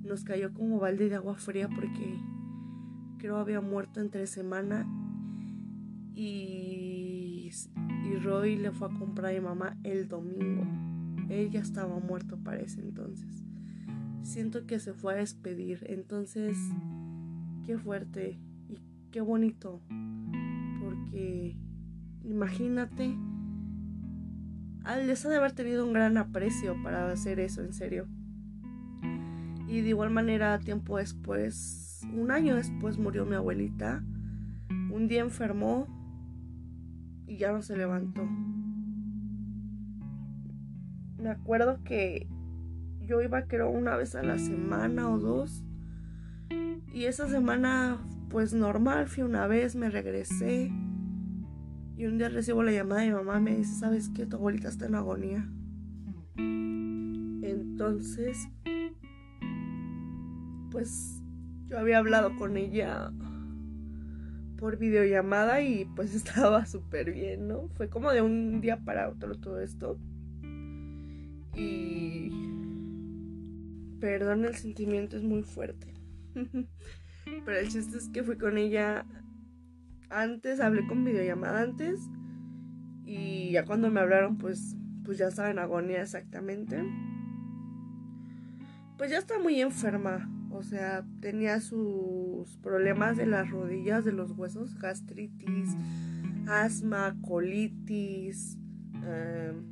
nos 0.03 0.23
cayó 0.23 0.53
como 0.53 0.79
balde 0.79 1.09
de 1.09 1.15
agua 1.15 1.35
fría 1.35 1.67
porque 1.67 2.19
creo 3.17 3.37
había 3.37 3.61
muerto 3.61 4.01
entre 4.01 4.27
semana 4.27 4.87
y, 6.15 7.51
y 8.05 8.15
Roy 8.17 8.55
le 8.55 8.71
fue 8.71 8.87
a 8.87 8.97
comprar 8.97 9.31
a 9.31 9.33
mi 9.33 9.41
mamá 9.41 9.77
el 9.83 10.07
domingo. 10.07 10.65
Él 11.29 11.49
ya 11.49 11.59
estaba 11.59 11.99
muerto 11.99 12.37
para 12.37 12.61
ese 12.61 12.81
entonces. 12.81 13.43
Siento 14.21 14.65
que 14.65 14.79
se 14.79 14.93
fue 14.93 15.13
a 15.13 15.17
despedir. 15.17 15.85
Entonces, 15.87 16.57
qué 17.65 17.77
fuerte 17.77 18.39
y 18.69 18.79
qué 19.11 19.21
bonito. 19.21 19.81
Porque 20.81 21.57
Imagínate. 22.25 23.15
Les 25.05 25.25
ha 25.25 25.29
de 25.29 25.37
haber 25.37 25.51
tenido 25.51 25.85
un 25.85 25.93
gran 25.93 26.17
aprecio 26.17 26.75
para 26.83 27.11
hacer 27.11 27.39
eso, 27.39 27.61
en 27.61 27.73
serio. 27.73 28.07
Y 29.67 29.81
de 29.81 29.89
igual 29.89 30.11
manera, 30.11 30.59
tiempo 30.59 30.97
después, 30.97 32.01
un 32.13 32.29
año 32.31 32.55
después 32.55 32.97
murió 32.97 33.25
mi 33.25 33.35
abuelita. 33.35 34.03
Un 34.69 35.07
día 35.07 35.21
enfermó 35.21 35.87
y 37.27 37.37
ya 37.37 37.51
no 37.51 37.61
se 37.61 37.77
levantó. 37.77 38.23
Me 41.17 41.29
acuerdo 41.29 41.83
que 41.83 42.27
yo 43.01 43.21
iba 43.21 43.43
creo 43.43 43.69
una 43.69 43.95
vez 43.95 44.15
a 44.15 44.23
la 44.23 44.37
semana 44.37 45.09
o 45.09 45.19
dos. 45.19 45.63
Y 46.93 47.05
esa 47.05 47.27
semana 47.27 47.99
pues 48.29 48.53
normal, 48.53 49.07
fui 49.07 49.23
una 49.23 49.47
vez, 49.47 49.75
me 49.75 49.89
regresé. 49.89 50.71
Y 51.97 52.05
un 52.05 52.17
día 52.17 52.27
recibo 52.27 52.63
la 52.63 52.73
llamada 52.73 53.01
de 53.01 53.07
mi 53.07 53.13
mamá, 53.13 53.39
me 53.39 53.55
dice, 53.55 53.73
¿sabes 53.79 54.09
qué? 54.09 54.25
Tu 54.25 54.35
abuelita 54.35 54.67
está 54.67 54.87
en 54.87 54.95
agonía. 54.95 55.49
Entonces, 57.45 58.49
pues 60.69 61.21
yo 61.67 61.79
había 61.79 61.99
hablado 61.99 62.35
con 62.35 62.57
ella 62.57 63.13
por 64.57 64.77
videollamada 64.77 65.61
y 65.61 65.85
pues 65.95 66.13
estaba 66.15 66.65
súper 66.65 67.11
bien, 67.11 67.47
¿no? 67.47 67.69
Fue 67.69 67.89
como 67.89 68.11
de 68.11 68.21
un 68.21 68.61
día 68.61 68.77
para 68.77 69.09
otro 69.09 69.35
todo 69.35 69.59
esto. 69.61 69.99
Y... 71.55 72.31
Perdón, 73.99 74.45
el 74.45 74.55
sentimiento 74.55 75.17
es 75.17 75.23
muy 75.23 75.43
fuerte. 75.43 75.93
Pero 77.45 77.57
el 77.57 77.69
chiste 77.69 77.97
es 77.97 78.09
que 78.09 78.23
fui 78.23 78.37
con 78.37 78.57
ella 78.57 79.05
antes, 80.09 80.59
hablé 80.59 80.85
con 80.87 81.03
videollamada 81.03 81.61
antes 81.61 81.99
y 83.03 83.51
ya 83.51 83.65
cuando 83.65 83.89
me 83.89 83.99
hablaron 83.99 84.37
pues, 84.37 84.75
pues 85.03 85.17
ya 85.17 85.27
estaba 85.27 85.49
en 85.49 85.59
agonía 85.59 86.01
exactamente. 86.01 86.83
Pues 88.97 89.11
ya 89.11 89.17
está 89.17 89.39
muy 89.39 89.59
enferma, 89.61 90.29
o 90.55 90.63
sea, 90.63 91.05
tenía 91.19 91.59
sus 91.59 92.57
problemas 92.57 93.17
de 93.17 93.25
las 93.25 93.49
rodillas, 93.49 94.05
de 94.05 94.11
los 94.11 94.31
huesos, 94.31 94.77
gastritis, 94.77 95.75
asma, 96.47 97.15
colitis, 97.21 98.57
em, 99.03 99.65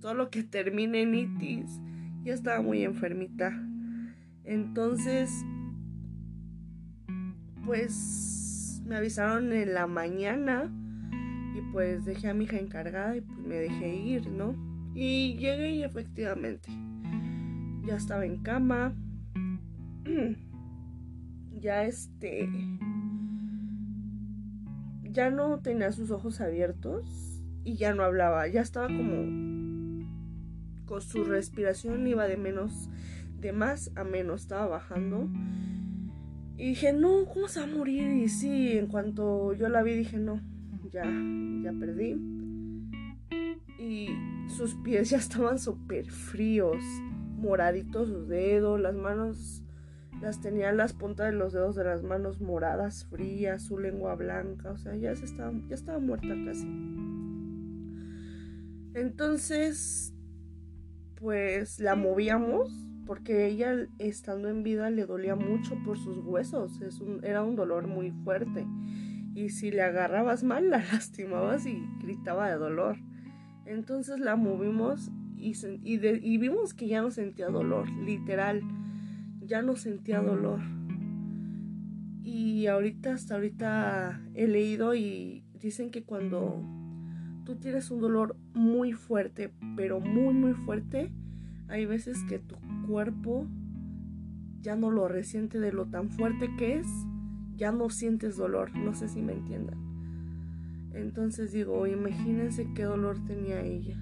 todo 0.00 0.14
lo 0.14 0.30
que 0.30 0.42
termine 0.42 1.02
en 1.02 1.14
itis, 1.14 1.80
ya 2.24 2.34
estaba 2.34 2.62
muy 2.62 2.82
enfermita. 2.82 3.52
Entonces, 4.44 5.30
pues 7.64 8.82
me 8.86 8.96
avisaron 8.96 9.52
en 9.52 9.74
la 9.74 9.86
mañana 9.86 10.70
y 11.56 11.60
pues 11.72 12.04
dejé 12.04 12.28
a 12.28 12.34
mi 12.34 12.44
hija 12.44 12.58
encargada 12.58 13.16
y 13.16 13.20
pues 13.22 13.38
me 13.38 13.56
dejé 13.56 13.94
ir, 13.94 14.28
¿no? 14.28 14.54
Y 14.94 15.36
llegué 15.38 15.70
y 15.70 15.82
efectivamente 15.82 16.70
ya 17.86 17.96
estaba 17.96 18.24
en 18.24 18.38
cama. 18.42 18.94
ya 21.52 21.84
este 21.84 22.48
ya 25.02 25.30
no 25.30 25.60
tenía 25.60 25.92
sus 25.92 26.10
ojos 26.10 26.40
abiertos 26.40 27.42
y 27.62 27.76
ya 27.76 27.94
no 27.94 28.02
hablaba, 28.02 28.46
ya 28.48 28.60
estaba 28.60 28.88
como 28.88 29.94
con 30.86 31.00
su 31.00 31.24
respiración 31.24 32.06
iba 32.06 32.26
de 32.26 32.36
menos 32.36 32.90
de 33.40 33.52
más 33.52 33.90
a 33.94 34.04
menos, 34.04 34.42
estaba 34.42 34.66
bajando. 34.66 35.28
Y 36.56 36.68
dije, 36.68 36.92
"No, 36.92 37.26
¿cómo 37.26 37.48
se 37.48 37.60
va 37.60 37.66
a 37.66 37.68
morir?" 37.68 38.22
Y 38.22 38.28
sí, 38.28 38.72
en 38.72 38.86
cuanto 38.86 39.52
yo 39.54 39.68
la 39.68 39.82
vi 39.82 39.94
dije, 39.94 40.18
"No, 40.18 40.40
ya 40.90 41.04
ya 41.04 41.72
perdí." 41.78 42.16
Y 43.78 44.08
sus 44.48 44.74
pies 44.76 45.10
ya 45.10 45.18
estaban 45.18 45.58
súper 45.58 46.10
fríos, 46.10 46.82
moraditos 47.36 48.08
sus 48.08 48.28
dedos, 48.28 48.80
las 48.80 48.94
manos 48.94 49.63
las 50.24 50.40
tenía 50.40 50.72
las 50.72 50.94
puntas 50.94 51.26
de 51.26 51.36
los 51.36 51.52
dedos 51.52 51.76
de 51.76 51.84
las 51.84 52.02
manos 52.02 52.40
moradas, 52.40 53.04
frías, 53.04 53.62
su 53.62 53.78
lengua 53.78 54.14
blanca, 54.14 54.70
o 54.70 54.78
sea, 54.78 54.96
ya, 54.96 55.12
estaba, 55.12 55.52
ya 55.68 55.74
estaba 55.74 55.98
muerta 55.98 56.34
casi. 56.46 56.66
Entonces, 58.94 60.14
pues 61.16 61.78
la 61.78 61.94
movíamos 61.94 62.70
porque 63.04 63.46
ella 63.46 63.86
estando 63.98 64.48
en 64.48 64.62
vida 64.62 64.88
le 64.88 65.04
dolía 65.04 65.36
mucho 65.36 65.76
por 65.84 65.98
sus 65.98 66.24
huesos, 66.24 66.80
es 66.80 67.00
un, 67.00 67.22
era 67.22 67.42
un 67.42 67.54
dolor 67.54 67.86
muy 67.86 68.10
fuerte. 68.10 68.66
Y 69.34 69.50
si 69.50 69.70
le 69.70 69.82
agarrabas 69.82 70.42
mal, 70.42 70.70
la 70.70 70.78
lastimabas 70.92 71.66
y 71.66 71.82
gritaba 72.00 72.48
de 72.48 72.56
dolor. 72.56 72.96
Entonces 73.66 74.20
la 74.20 74.36
movimos 74.36 75.10
y, 75.36 75.52
y 75.82 76.38
vimos 76.38 76.72
que 76.72 76.88
ya 76.88 77.02
no 77.02 77.10
sentía 77.10 77.48
dolor, 77.48 77.90
literal 77.90 78.62
ya 79.46 79.62
no 79.62 79.76
sentía 79.76 80.20
dolor. 80.20 80.60
Y 82.22 82.66
ahorita, 82.66 83.12
hasta 83.12 83.34
ahorita 83.34 84.22
he 84.34 84.48
leído 84.48 84.94
y 84.94 85.44
dicen 85.60 85.90
que 85.90 86.04
cuando 86.04 86.62
tú 87.44 87.56
tienes 87.56 87.90
un 87.90 88.00
dolor 88.00 88.36
muy 88.54 88.92
fuerte, 88.92 89.52
pero 89.76 90.00
muy, 90.00 90.34
muy 90.34 90.54
fuerte, 90.54 91.12
hay 91.68 91.86
veces 91.86 92.22
que 92.28 92.38
tu 92.38 92.56
cuerpo 92.86 93.46
ya 94.60 94.76
no 94.76 94.90
lo 94.90 95.08
resiente 95.08 95.60
de 95.60 95.72
lo 95.72 95.86
tan 95.86 96.08
fuerte 96.08 96.48
que 96.56 96.78
es, 96.78 96.86
ya 97.56 97.70
no 97.70 97.90
sientes 97.90 98.36
dolor, 98.36 98.74
no 98.74 98.94
sé 98.94 99.08
si 99.08 99.20
me 99.20 99.34
entiendan. 99.34 99.78
Entonces 100.92 101.52
digo, 101.52 101.86
imagínense 101.86 102.72
qué 102.74 102.84
dolor 102.84 103.18
tenía 103.26 103.60
ella. 103.60 103.98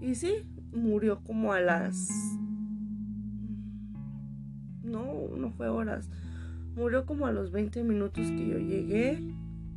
Y 0.00 0.14
sí, 0.14 0.46
murió 0.72 1.22
como 1.24 1.52
a 1.52 1.60
las 1.60 2.08
no, 4.86 5.28
no 5.36 5.50
fue 5.50 5.68
horas. 5.68 6.08
Murió 6.74 7.06
como 7.06 7.26
a 7.26 7.32
los 7.32 7.50
20 7.52 7.82
minutos 7.84 8.26
que 8.30 8.48
yo 8.48 8.58
llegué. 8.58 9.22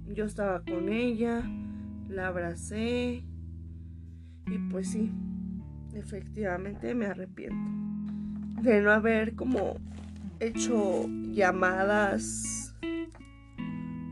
Yo 0.08 0.26
estaba 0.26 0.64
con 0.64 0.90
ella, 0.90 1.44
la 2.10 2.28
abracé 2.28 3.24
y 4.48 4.58
pues 4.72 4.90
sí, 4.90 5.12
efectivamente 5.94 6.96
me 6.96 7.06
arrepiento 7.06 7.80
de 8.64 8.82
no 8.82 8.92
haber 8.92 9.36
como 9.36 9.76
hecho 10.40 11.08
llamadas 11.32 12.76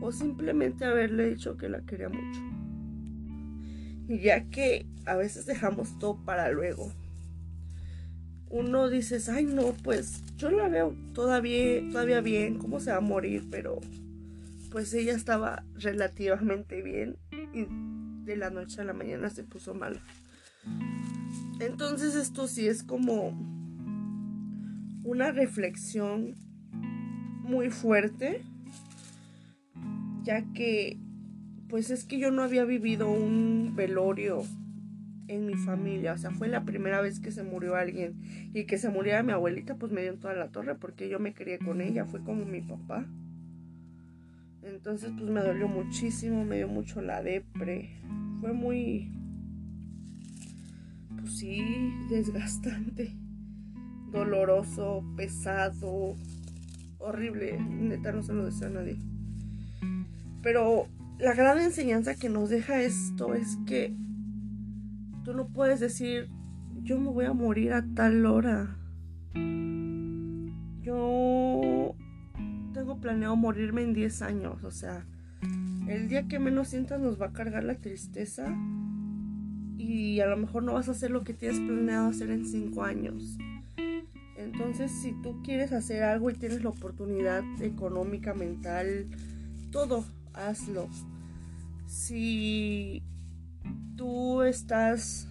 o 0.00 0.12
simplemente 0.12 0.84
haberle 0.84 1.30
dicho 1.30 1.56
que 1.56 1.68
la 1.68 1.80
quería 1.82 2.08
mucho. 2.08 2.40
Y 4.08 4.20
ya 4.20 4.44
que 4.48 4.86
a 5.04 5.16
veces 5.16 5.44
dejamos 5.46 5.98
todo 5.98 6.24
para 6.24 6.50
luego 6.50 6.92
uno 8.50 8.88
dices, 8.88 9.28
ay 9.28 9.44
no, 9.44 9.74
pues 9.82 10.22
yo 10.36 10.50
la 10.50 10.68
veo 10.68 10.94
todavía, 11.12 11.80
todavía 11.90 12.20
bien, 12.20 12.58
cómo 12.58 12.80
se 12.80 12.90
va 12.90 12.98
a 12.98 13.00
morir, 13.00 13.46
pero 13.50 13.80
pues 14.70 14.92
ella 14.94 15.14
estaba 15.14 15.64
relativamente 15.74 16.82
bien 16.82 17.16
y 17.52 17.66
de 18.24 18.36
la 18.36 18.50
noche 18.50 18.80
a 18.80 18.84
la 18.84 18.92
mañana 18.92 19.30
se 19.30 19.44
puso 19.44 19.74
mal. 19.74 20.00
Entonces 21.60 22.14
esto 22.14 22.46
sí 22.46 22.68
es 22.68 22.82
como 22.82 23.30
una 25.04 25.32
reflexión 25.32 26.34
muy 27.42 27.70
fuerte, 27.70 28.42
ya 30.22 30.44
que 30.52 30.98
pues 31.68 31.90
es 31.90 32.04
que 32.04 32.18
yo 32.18 32.30
no 32.30 32.42
había 32.42 32.64
vivido 32.64 33.10
un 33.10 33.74
velorio 33.74 34.42
en 35.28 35.46
mi 35.46 35.54
familia. 35.54 36.14
O 36.14 36.18
sea, 36.18 36.30
fue 36.30 36.48
la 36.48 36.64
primera 36.64 37.00
vez 37.00 37.20
que 37.20 37.30
se 37.30 37.42
murió 37.42 37.76
alguien. 37.76 38.14
Y 38.52 38.64
que 38.64 38.78
se 38.78 38.88
muriera 38.88 39.22
mi 39.22 39.32
abuelita, 39.32 39.76
pues 39.76 39.92
me 39.92 40.02
dio 40.02 40.12
en 40.12 40.20
toda 40.20 40.34
la 40.34 40.48
torre 40.48 40.74
porque 40.74 41.08
yo 41.08 41.20
me 41.20 41.34
crié 41.34 41.58
con 41.58 41.80
ella. 41.80 42.04
Fue 42.04 42.22
como 42.22 42.44
mi 42.44 42.60
papá. 42.60 43.06
Entonces, 44.62 45.12
pues 45.16 45.30
me 45.30 45.40
dolió 45.40 45.68
muchísimo, 45.68 46.44
me 46.44 46.56
dio 46.56 46.68
mucho 46.68 47.00
la 47.00 47.22
depre. 47.22 47.90
Fue 48.40 48.52
muy, 48.52 49.12
pues 51.20 51.38
sí, 51.38 51.62
desgastante, 52.10 53.12
doloroso, 54.12 55.04
pesado, 55.16 56.16
horrible. 56.98 57.58
Neta, 57.58 58.12
no 58.12 58.22
se 58.22 58.34
lo 58.34 58.44
deseo 58.44 58.68
a 58.68 58.72
nadie. 58.72 58.98
Pero 60.42 60.86
la 61.18 61.34
gran 61.34 61.58
enseñanza 61.58 62.14
que 62.14 62.28
nos 62.28 62.50
deja 62.50 62.80
esto 62.82 63.34
es 63.34 63.56
que 63.66 63.94
Tú 65.28 65.34
no 65.34 65.46
puedes 65.46 65.78
decir, 65.78 66.30
yo 66.84 66.98
me 66.98 67.10
voy 67.10 67.26
a 67.26 67.34
morir 67.34 67.74
a 67.74 67.84
tal 67.94 68.24
hora. 68.24 68.78
Yo 70.80 71.94
tengo 72.72 72.98
planeado 72.98 73.36
morirme 73.36 73.82
en 73.82 73.92
10 73.92 74.22
años, 74.22 74.64
o 74.64 74.70
sea, 74.70 75.04
el 75.86 76.08
día 76.08 76.26
que 76.28 76.38
menos 76.38 76.68
sientas 76.68 76.98
nos 77.02 77.20
va 77.20 77.26
a 77.26 77.32
cargar 77.34 77.64
la 77.64 77.74
tristeza 77.74 78.56
y 79.76 80.20
a 80.20 80.26
lo 80.28 80.38
mejor 80.38 80.62
no 80.62 80.72
vas 80.72 80.88
a 80.88 80.92
hacer 80.92 81.10
lo 81.10 81.24
que 81.24 81.34
tienes 81.34 81.60
planeado 81.60 82.08
hacer 82.08 82.30
en 82.30 82.46
5 82.46 82.82
años. 82.82 83.36
Entonces, 84.38 84.90
si 84.90 85.12
tú 85.20 85.42
quieres 85.42 85.74
hacer 85.74 86.04
algo 86.04 86.30
y 86.30 86.36
tienes 86.36 86.62
la 86.62 86.70
oportunidad 86.70 87.44
económica, 87.60 88.32
mental, 88.32 89.08
todo, 89.72 90.06
hazlo. 90.32 90.88
Si 91.84 93.02
tú 93.96 94.42
estás 94.42 95.28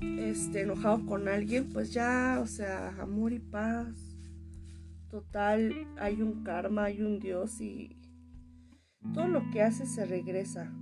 este, 0.00 0.62
enojado 0.62 1.04
con 1.06 1.28
alguien, 1.28 1.68
pues 1.72 1.92
ya, 1.92 2.38
o 2.42 2.46
sea, 2.46 3.00
amor 3.00 3.32
y 3.32 3.38
paz. 3.38 3.94
Total, 5.08 5.86
hay 5.98 6.22
un 6.22 6.44
karma, 6.44 6.84
hay 6.84 7.02
un 7.02 7.18
Dios 7.18 7.60
y 7.60 7.96
todo 9.14 9.28
lo 9.28 9.50
que 9.50 9.62
haces 9.62 9.92
se 9.92 10.06
regresa. 10.06 10.72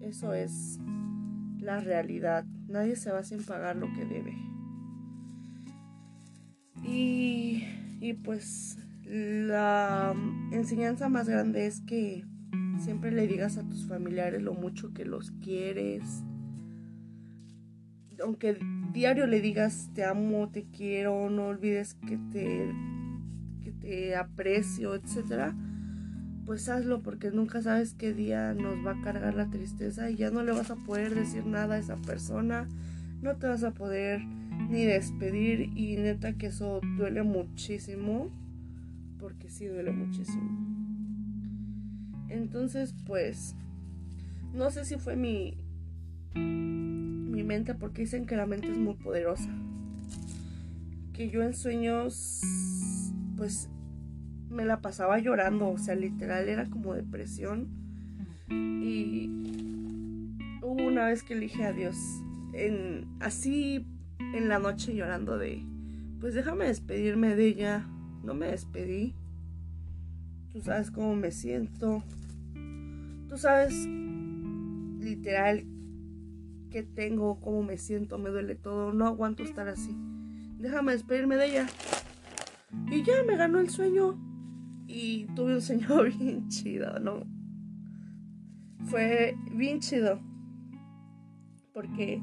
Eso 0.00 0.34
es 0.34 0.78
la 1.58 1.80
realidad. 1.80 2.44
Nadie 2.68 2.96
se 2.96 3.10
va 3.12 3.22
sin 3.22 3.42
pagar 3.44 3.76
lo 3.76 3.86
que 3.94 4.04
debe. 4.04 4.36
Y, 6.84 7.64
y 8.00 8.14
pues 8.14 8.78
la 9.04 10.14
enseñanza 10.50 11.08
más 11.08 11.28
grande 11.28 11.66
es 11.66 11.80
que 11.80 12.24
Siempre 12.82 13.12
le 13.12 13.28
digas 13.28 13.58
a 13.58 13.62
tus 13.62 13.86
familiares 13.86 14.42
lo 14.42 14.54
mucho 14.54 14.92
que 14.92 15.04
los 15.04 15.30
quieres. 15.40 16.02
Aunque 18.20 18.58
diario 18.92 19.28
le 19.28 19.40
digas 19.40 19.90
te 19.94 20.04
amo, 20.04 20.48
te 20.48 20.64
quiero, 20.64 21.30
no 21.30 21.46
olvides 21.46 21.94
que 21.94 22.18
te, 22.32 22.74
que 23.62 23.70
te 23.70 24.16
aprecio, 24.16 24.96
etc. 24.96 25.54
Pues 26.44 26.68
hazlo 26.68 27.02
porque 27.02 27.30
nunca 27.30 27.62
sabes 27.62 27.94
qué 27.94 28.12
día 28.12 28.52
nos 28.52 28.84
va 28.84 28.98
a 28.98 29.00
cargar 29.00 29.34
la 29.34 29.48
tristeza 29.48 30.10
y 30.10 30.16
ya 30.16 30.32
no 30.32 30.42
le 30.42 30.50
vas 30.50 30.72
a 30.72 30.76
poder 30.76 31.14
decir 31.14 31.46
nada 31.46 31.76
a 31.76 31.78
esa 31.78 32.02
persona. 32.02 32.66
No 33.20 33.36
te 33.36 33.46
vas 33.46 33.62
a 33.62 33.70
poder 33.70 34.24
ni 34.24 34.84
despedir 34.84 35.70
y 35.78 35.98
neta 35.98 36.32
que 36.32 36.46
eso 36.46 36.80
duele 36.96 37.22
muchísimo 37.22 38.28
porque 39.20 39.48
sí 39.48 39.66
duele 39.66 39.92
muchísimo. 39.92 40.71
Entonces, 42.32 42.94
pues, 43.06 43.54
no 44.54 44.70
sé 44.70 44.86
si 44.86 44.96
fue 44.96 45.16
mi, 45.16 45.58
mi 46.34 47.42
mente, 47.44 47.74
porque 47.74 48.02
dicen 48.02 48.24
que 48.24 48.36
la 48.36 48.46
mente 48.46 48.70
es 48.70 48.78
muy 48.78 48.94
poderosa. 48.94 49.50
Que 51.12 51.28
yo 51.28 51.42
en 51.42 51.54
sueños, 51.54 52.40
pues, 53.36 53.68
me 54.48 54.64
la 54.64 54.80
pasaba 54.80 55.18
llorando, 55.18 55.68
o 55.68 55.78
sea, 55.78 55.94
literal 55.94 56.48
era 56.48 56.70
como 56.70 56.94
depresión. 56.94 57.68
Y 58.48 59.28
hubo 60.62 60.86
una 60.86 61.06
vez 61.06 61.22
que 61.22 61.34
elige 61.34 61.64
a 61.64 61.72
Dios, 61.72 61.96
en, 62.54 63.06
así 63.20 63.86
en 64.18 64.48
la 64.48 64.58
noche 64.58 64.94
llorando 64.94 65.36
de, 65.36 65.62
pues 66.18 66.32
déjame 66.32 66.66
despedirme 66.66 67.36
de 67.36 67.46
ella. 67.46 67.86
No 68.22 68.34
me 68.34 68.46
despedí. 68.46 69.14
Tú 70.52 70.60
sabes 70.60 70.90
cómo 70.90 71.16
me 71.16 71.30
siento. 71.30 72.04
Tú 73.32 73.38
sabes 73.38 73.88
literal 74.98 75.64
qué 76.68 76.82
tengo, 76.82 77.40
cómo 77.40 77.62
me 77.62 77.78
siento, 77.78 78.18
me 78.18 78.28
duele 78.28 78.56
todo, 78.56 78.92
no 78.92 79.06
aguanto 79.06 79.42
estar 79.42 79.68
así. 79.68 79.96
Déjame 80.58 80.92
despedirme 80.92 81.36
de 81.36 81.46
ella. 81.46 81.66
Y 82.90 83.02
ya 83.02 83.22
me 83.26 83.38
ganó 83.38 83.58
el 83.60 83.70
sueño. 83.70 84.18
y 84.86 85.24
tuve 85.34 85.54
un 85.54 85.62
sueño 85.62 86.02
bien 86.18 86.50
chido, 86.50 86.98
¿no? 86.98 87.24
Fue 88.84 89.34
bien 89.50 89.80
chido 89.80 90.20
porque 91.72 92.20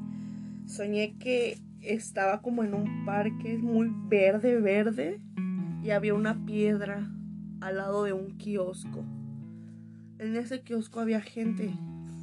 soñé 0.66 1.18
que 1.18 1.58
estaba 1.80 2.40
como 2.40 2.62
en 2.62 2.72
un 2.72 3.04
parque 3.04 3.58
muy 3.58 3.90
verde, 4.08 4.60
verde 4.60 5.20
y 5.82 5.90
había 5.90 6.14
una 6.14 6.46
piedra 6.46 7.10
al 7.60 7.78
lado 7.78 8.04
de 8.04 8.12
un 8.12 8.36
kiosco. 8.38 9.04
En 10.20 10.36
ese 10.36 10.60
kiosco 10.60 11.00
había 11.00 11.22
gente, 11.22 11.72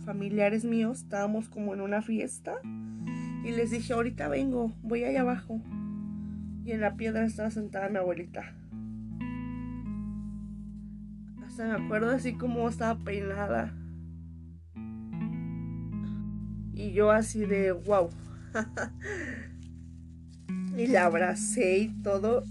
familiares 0.05 0.63
míos, 0.63 0.99
estábamos 0.99 1.49
como 1.49 1.73
en 1.73 1.81
una 1.81 2.03
fiesta 2.03 2.53
y 3.43 3.49
les 3.49 3.71
dije, 3.71 3.91
ahorita 3.91 4.27
vengo, 4.27 4.71
voy 4.83 5.03
allá 5.03 5.21
abajo. 5.21 5.59
Y 6.63 6.73
en 6.73 6.81
la 6.81 6.95
piedra 6.95 7.25
estaba 7.25 7.49
sentada 7.49 7.89
mi 7.89 7.97
abuelita. 7.97 8.53
Hasta 11.43 11.65
me 11.65 11.85
acuerdo 11.85 12.11
así 12.11 12.33
como 12.33 12.69
estaba 12.69 13.03
peinada. 13.03 13.73
Y 16.75 16.91
yo 16.91 17.09
así 17.09 17.47
de 17.47 17.71
wow. 17.71 18.11
y 20.77 20.85
la 20.85 21.05
abracé 21.05 21.79
y 21.79 21.87
todo. 22.03 22.43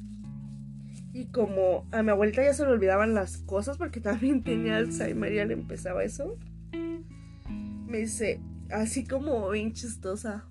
Y 1.16 1.29
como 1.29 1.88
a 1.92 2.02
mi 2.02 2.11
abuelita 2.11 2.44
ya 2.44 2.52
se 2.52 2.66
le 2.66 2.72
olvidaban 2.72 3.14
las 3.14 3.38
cosas 3.38 3.79
porque 3.79 4.00
también 4.02 4.42
tenía 4.42 4.76
Alzheimer 4.76 5.33
y 5.33 5.37
ya 5.37 5.46
le 5.46 5.55
empezaba 5.55 6.05
eso. 6.05 6.37
Me 7.87 8.00
dice, 8.00 8.38
así 8.70 9.07
como 9.07 9.48
bien 9.48 9.72
chistosa. 9.72 10.46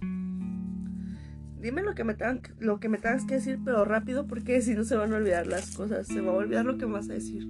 Dime 1.60 1.84
lo 1.84 1.93
que 1.93 2.04
me 2.04 2.15
tengan, 2.15 2.41
lo 2.58 2.80
que 2.80 2.89
me 2.89 2.97
tengas 2.97 3.25
que 3.25 3.36
decir, 3.36 3.60
pero 3.63 3.86
rápido 3.86 4.25
porque 4.25 4.60
si 4.63 4.73
no 4.73 4.84
se 4.86 4.95
van 4.95 5.13
a 5.13 5.17
olvidar 5.17 5.45
las 5.45 5.75
cosas. 5.75 6.08
Se 6.08 6.19
va 6.19 6.32
a 6.32 6.36
olvidar 6.36 6.65
lo 6.65 6.80
que 6.80 6.88
me 6.88 6.93
vas 6.93 7.12
a 7.12 7.13
decir. 7.13 7.47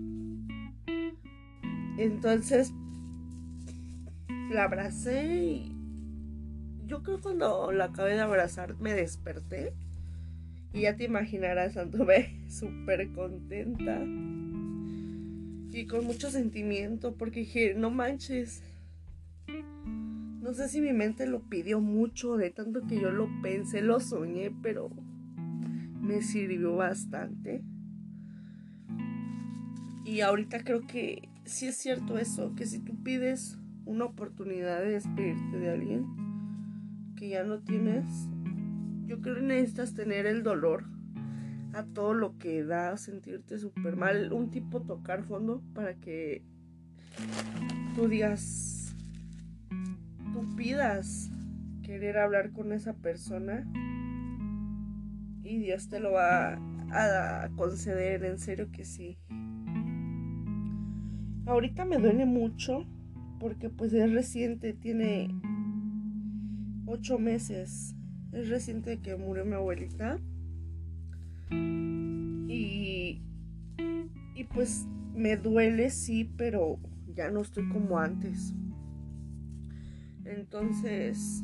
Entonces 1.98 2.74
la 4.52 4.66
abracé 4.66 5.38
y 5.38 5.72
yo 6.86 7.02
creo 7.02 7.16
que 7.16 7.24
cuando 7.24 7.72
la 7.72 7.86
acabé 7.86 8.16
de 8.16 8.22
abrazar 8.22 8.78
me 8.78 8.94
desperté. 8.94 9.74
Y 10.76 10.82
ya 10.82 10.98
te 10.98 11.06
imaginarás, 11.06 11.78
anduve 11.78 12.38
súper 12.50 13.10
contenta. 13.14 14.04
Y 15.72 15.88
con 15.88 16.06
mucho 16.06 16.30
sentimiento 16.30 17.16
porque 17.16 17.40
dije, 17.42 17.74
no 17.76 17.90
manches. 17.90 18.62
No 20.42 20.54
sé 20.54 20.68
si 20.68 20.82
mi 20.82 20.92
mente 20.92 21.28
lo 21.28 21.40
pidió 21.50 21.80
mucho, 21.80 22.36
de 22.36 22.52
tanto 22.52 22.86
que 22.88 23.00
yo 23.00 23.10
lo 23.10 23.30
pensé, 23.42 23.82
lo 23.82 24.00
soñé, 24.00 24.52
pero 24.62 24.90
me 26.02 26.22
sirvió 26.22 26.76
bastante. 26.76 27.64
Y 30.04 30.22
ahorita 30.22 30.64
creo 30.64 30.86
que 30.86 31.30
sí 31.46 31.68
es 31.68 31.78
cierto 31.78 32.18
eso, 32.18 32.54
que 32.56 32.66
si 32.66 32.80
tú 32.80 33.02
pides 33.02 33.58
una 33.86 34.06
oportunidad 34.06 34.82
de 34.82 34.92
despedirte 34.92 35.58
de 35.58 35.72
alguien, 35.72 36.06
que 37.16 37.30
ya 37.30 37.44
no 37.44 37.60
tienes, 37.60 38.06
yo 39.06 39.22
creo 39.22 39.36
que 39.36 39.42
necesitas 39.42 39.94
tener 39.94 40.26
el 40.26 40.44
dolor 40.44 40.86
a 41.74 41.84
todo 41.84 42.14
lo 42.14 42.38
que 42.38 42.64
da, 42.64 42.96
sentirte 42.98 43.58
súper 43.58 43.96
mal, 43.96 44.32
un 44.32 44.50
tipo 44.50 44.82
tocar 44.82 45.24
fondo 45.24 45.62
para 45.74 45.96
que 45.96 46.44
tú 47.96 48.08
digas, 48.08 48.96
tú 50.34 50.56
pidas 50.56 51.30
querer 51.84 52.18
hablar 52.18 52.52
con 52.52 52.72
esa 52.72 52.94
persona 52.94 53.66
y 55.44 55.60
Dios 55.60 55.90
te 55.90 56.00
lo 56.00 56.14
va 56.14 56.54
a 56.92 57.50
conceder, 57.56 58.24
en 58.24 58.40
serio 58.40 58.72
que 58.72 58.86
sí. 58.86 59.18
Ahorita 61.46 61.86
me 61.86 61.98
duele 61.98 62.26
mucho 62.26 62.86
porque 63.40 63.70
pues 63.70 63.94
es 63.94 64.12
reciente, 64.12 64.74
tiene 64.74 65.30
ocho 66.88 67.20
meses. 67.20 67.95
Es 68.36 68.50
reciente 68.50 69.00
que 69.00 69.16
murió 69.16 69.46
mi 69.46 69.54
abuelita. 69.54 70.20
Y, 71.50 73.22
y 74.36 74.44
pues 74.54 74.86
me 75.16 75.38
duele, 75.38 75.90
sí, 75.90 76.30
pero 76.38 76.78
ya 77.16 77.32
no 77.32 77.42
estoy 77.42 77.68
como 77.70 77.98
antes. 77.98 78.54
Entonces, 80.26 81.44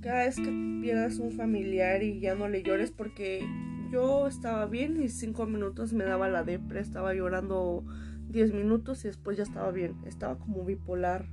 cada 0.00 0.24
vez 0.24 0.36
que 0.36 0.80
pierdas 0.82 1.18
un 1.18 1.30
familiar 1.30 2.02
y 2.02 2.20
ya 2.20 2.34
no 2.34 2.48
le 2.48 2.62
llores 2.62 2.90
porque 2.90 3.46
yo 3.92 4.26
estaba 4.26 4.66
bien 4.66 5.02
y 5.02 5.08
cinco 5.08 5.46
minutos 5.46 5.92
me 5.92 6.04
daba 6.04 6.28
la 6.28 6.42
depre, 6.42 6.80
estaba 6.80 7.14
llorando 7.14 7.84
diez 8.28 8.52
minutos 8.52 9.04
y 9.04 9.08
después 9.08 9.36
ya 9.36 9.44
estaba 9.44 9.70
bien, 9.70 9.94
estaba 10.04 10.38
como 10.38 10.64
bipolar 10.64 11.26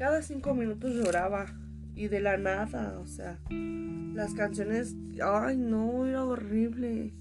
cada 0.00 0.22
cinco 0.22 0.54
minutos 0.54 0.94
lloraba 0.94 1.44
y 1.94 2.08
de 2.08 2.20
la 2.20 2.36
nada, 2.36 2.98
o 2.98 3.06
sea, 3.06 3.38
las 3.50 4.34
canciones, 4.34 4.96
ay 5.22 5.56
no, 5.56 6.06
era 6.06 6.24
horrible. 6.24 7.12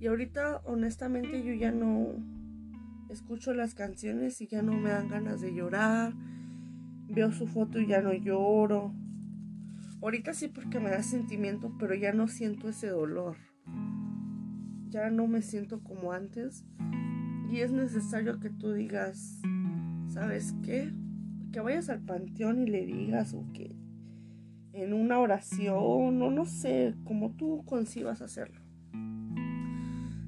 Y 0.00 0.06
ahorita 0.06 0.60
honestamente 0.64 1.42
yo 1.42 1.54
ya 1.54 1.72
no 1.72 2.16
escucho 3.08 3.54
las 3.54 3.74
canciones 3.74 4.40
y 4.40 4.46
ya 4.46 4.62
no 4.62 4.72
me 4.72 4.90
dan 4.90 5.08
ganas 5.08 5.40
de 5.40 5.54
llorar. 5.54 6.14
Veo 7.08 7.32
su 7.32 7.46
foto 7.46 7.80
y 7.80 7.86
ya 7.86 8.00
no 8.00 8.12
lloro. 8.12 8.92
Ahorita 10.02 10.34
sí 10.34 10.48
porque 10.48 10.80
me 10.80 10.90
da 10.90 11.02
sentimiento, 11.02 11.72
pero 11.78 11.94
ya 11.94 12.12
no 12.12 12.28
siento 12.28 12.68
ese 12.68 12.88
dolor. 12.88 13.36
Ya 14.90 15.10
no 15.10 15.26
me 15.26 15.42
siento 15.42 15.82
como 15.82 16.12
antes. 16.12 16.64
Y 17.50 17.60
es 17.60 17.72
necesario 17.72 18.40
que 18.40 18.50
tú 18.50 18.72
digas, 18.72 19.40
¿sabes 20.08 20.54
qué? 20.62 20.92
que 21.54 21.60
vayas 21.60 21.88
al 21.88 22.00
panteón 22.00 22.58
y 22.58 22.66
le 22.66 22.84
digas 22.84 23.32
o 23.32 23.46
que 23.52 23.76
en 24.74 24.92
una 24.92 25.20
oración 25.20 26.20
o 26.20 26.30
no 26.30 26.44
sé, 26.44 26.94
como 27.04 27.30
tú 27.36 27.64
concibas 27.64 28.20
hacerlo. 28.20 28.60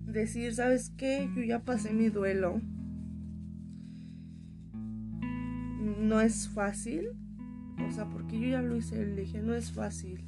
Decir, 0.06 0.54
¿sabes 0.54 0.90
qué? 0.96 1.28
Yo 1.34 1.42
ya 1.42 1.64
pasé 1.64 1.92
mi 1.92 2.08
duelo. 2.08 2.60
No 6.00 6.20
es 6.20 6.48
fácil. 6.48 7.08
O 7.86 7.90
sea, 7.90 8.08
porque 8.08 8.38
yo 8.40 8.48
ya 8.48 8.62
lo 8.62 8.76
hice, 8.76 9.04
le 9.04 9.22
dije, 9.22 9.42
no 9.42 9.52
es 9.52 9.72
fácil. 9.72 10.24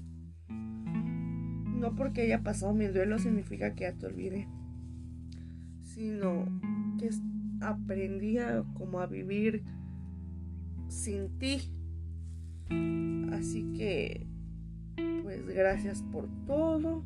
No 0.48 1.94
porque 1.94 2.22
haya 2.22 2.42
pasado 2.42 2.74
mi 2.74 2.86
duelo 2.86 3.18
significa 3.18 3.74
que 3.74 3.84
ya 3.84 3.92
te 3.94 4.06
olvidé. 4.06 4.48
Sino 5.82 6.44
que 6.98 7.10
aprendí 7.60 8.38
a, 8.38 8.64
como 8.74 9.00
a 9.00 9.06
vivir 9.06 9.62
sin 10.88 11.38
ti. 11.38 11.77
Así 13.32 13.72
que, 13.76 14.26
pues 15.22 15.46
gracias 15.46 16.02
por 16.02 16.28
todo. 16.46 17.04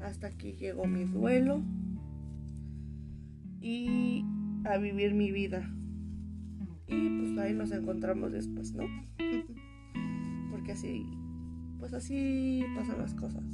Hasta 0.00 0.30
que 0.30 0.54
llegó 0.54 0.86
mi 0.86 1.04
duelo. 1.04 1.62
Y 3.60 4.24
a 4.64 4.78
vivir 4.78 5.14
mi 5.14 5.30
vida. 5.30 5.70
Y 6.86 7.08
pues 7.18 7.38
ahí 7.38 7.54
nos 7.54 7.72
encontramos 7.72 8.32
después, 8.32 8.72
¿no? 8.74 8.84
Porque 10.50 10.72
así, 10.72 11.06
pues 11.78 11.92
así 11.94 12.64
pasan 12.76 12.98
las 12.98 13.14
cosas. 13.14 13.44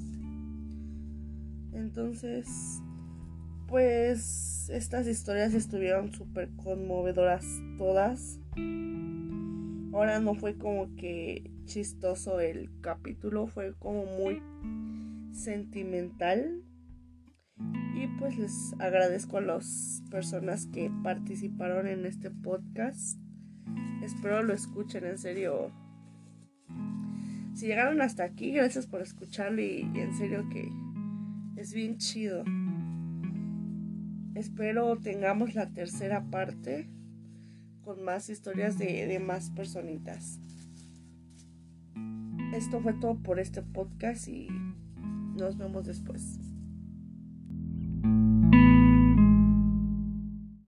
Entonces, 1.72 2.82
pues 3.68 4.68
estas 4.70 5.06
historias 5.06 5.54
estuvieron 5.54 6.12
súper 6.12 6.50
conmovedoras 6.56 7.44
todas. 7.78 8.40
Ahora 9.92 10.20
no 10.20 10.34
fue 10.34 10.56
como 10.56 10.94
que 10.94 11.50
chistoso 11.64 12.38
el 12.38 12.70
capítulo, 12.80 13.48
fue 13.48 13.74
como 13.78 14.04
muy 14.06 14.40
sentimental. 15.32 16.62
Y 17.94 18.06
pues 18.18 18.38
les 18.38 18.74
agradezco 18.78 19.38
a 19.38 19.42
las 19.42 20.02
personas 20.10 20.66
que 20.66 20.90
participaron 21.02 21.88
en 21.88 22.06
este 22.06 22.30
podcast. 22.30 23.18
Espero 24.02 24.42
lo 24.42 24.54
escuchen, 24.54 25.04
en 25.04 25.18
serio. 25.18 25.72
Si 27.54 27.66
llegaron 27.66 28.00
hasta 28.00 28.22
aquí, 28.24 28.52
gracias 28.52 28.86
por 28.86 29.02
escucharlo 29.02 29.60
y, 29.60 29.90
y 29.92 29.98
en 29.98 30.14
serio 30.14 30.48
que 30.50 30.70
es 31.56 31.74
bien 31.74 31.98
chido. 31.98 32.44
Espero 34.36 34.96
tengamos 34.96 35.54
la 35.54 35.68
tercera 35.70 36.24
parte 36.30 36.88
con 37.84 38.02
más 38.02 38.28
historias 38.28 38.78
de, 38.78 39.18
más 39.20 39.50
personitas. 39.50 40.38
Esto 42.54 42.80
fue 42.80 42.94
todo 42.94 43.16
por 43.16 43.38
este 43.38 43.62
podcast 43.62 44.28
y 44.28 44.48
nos 45.36 45.56
vemos 45.56 45.86
después. 45.86 46.38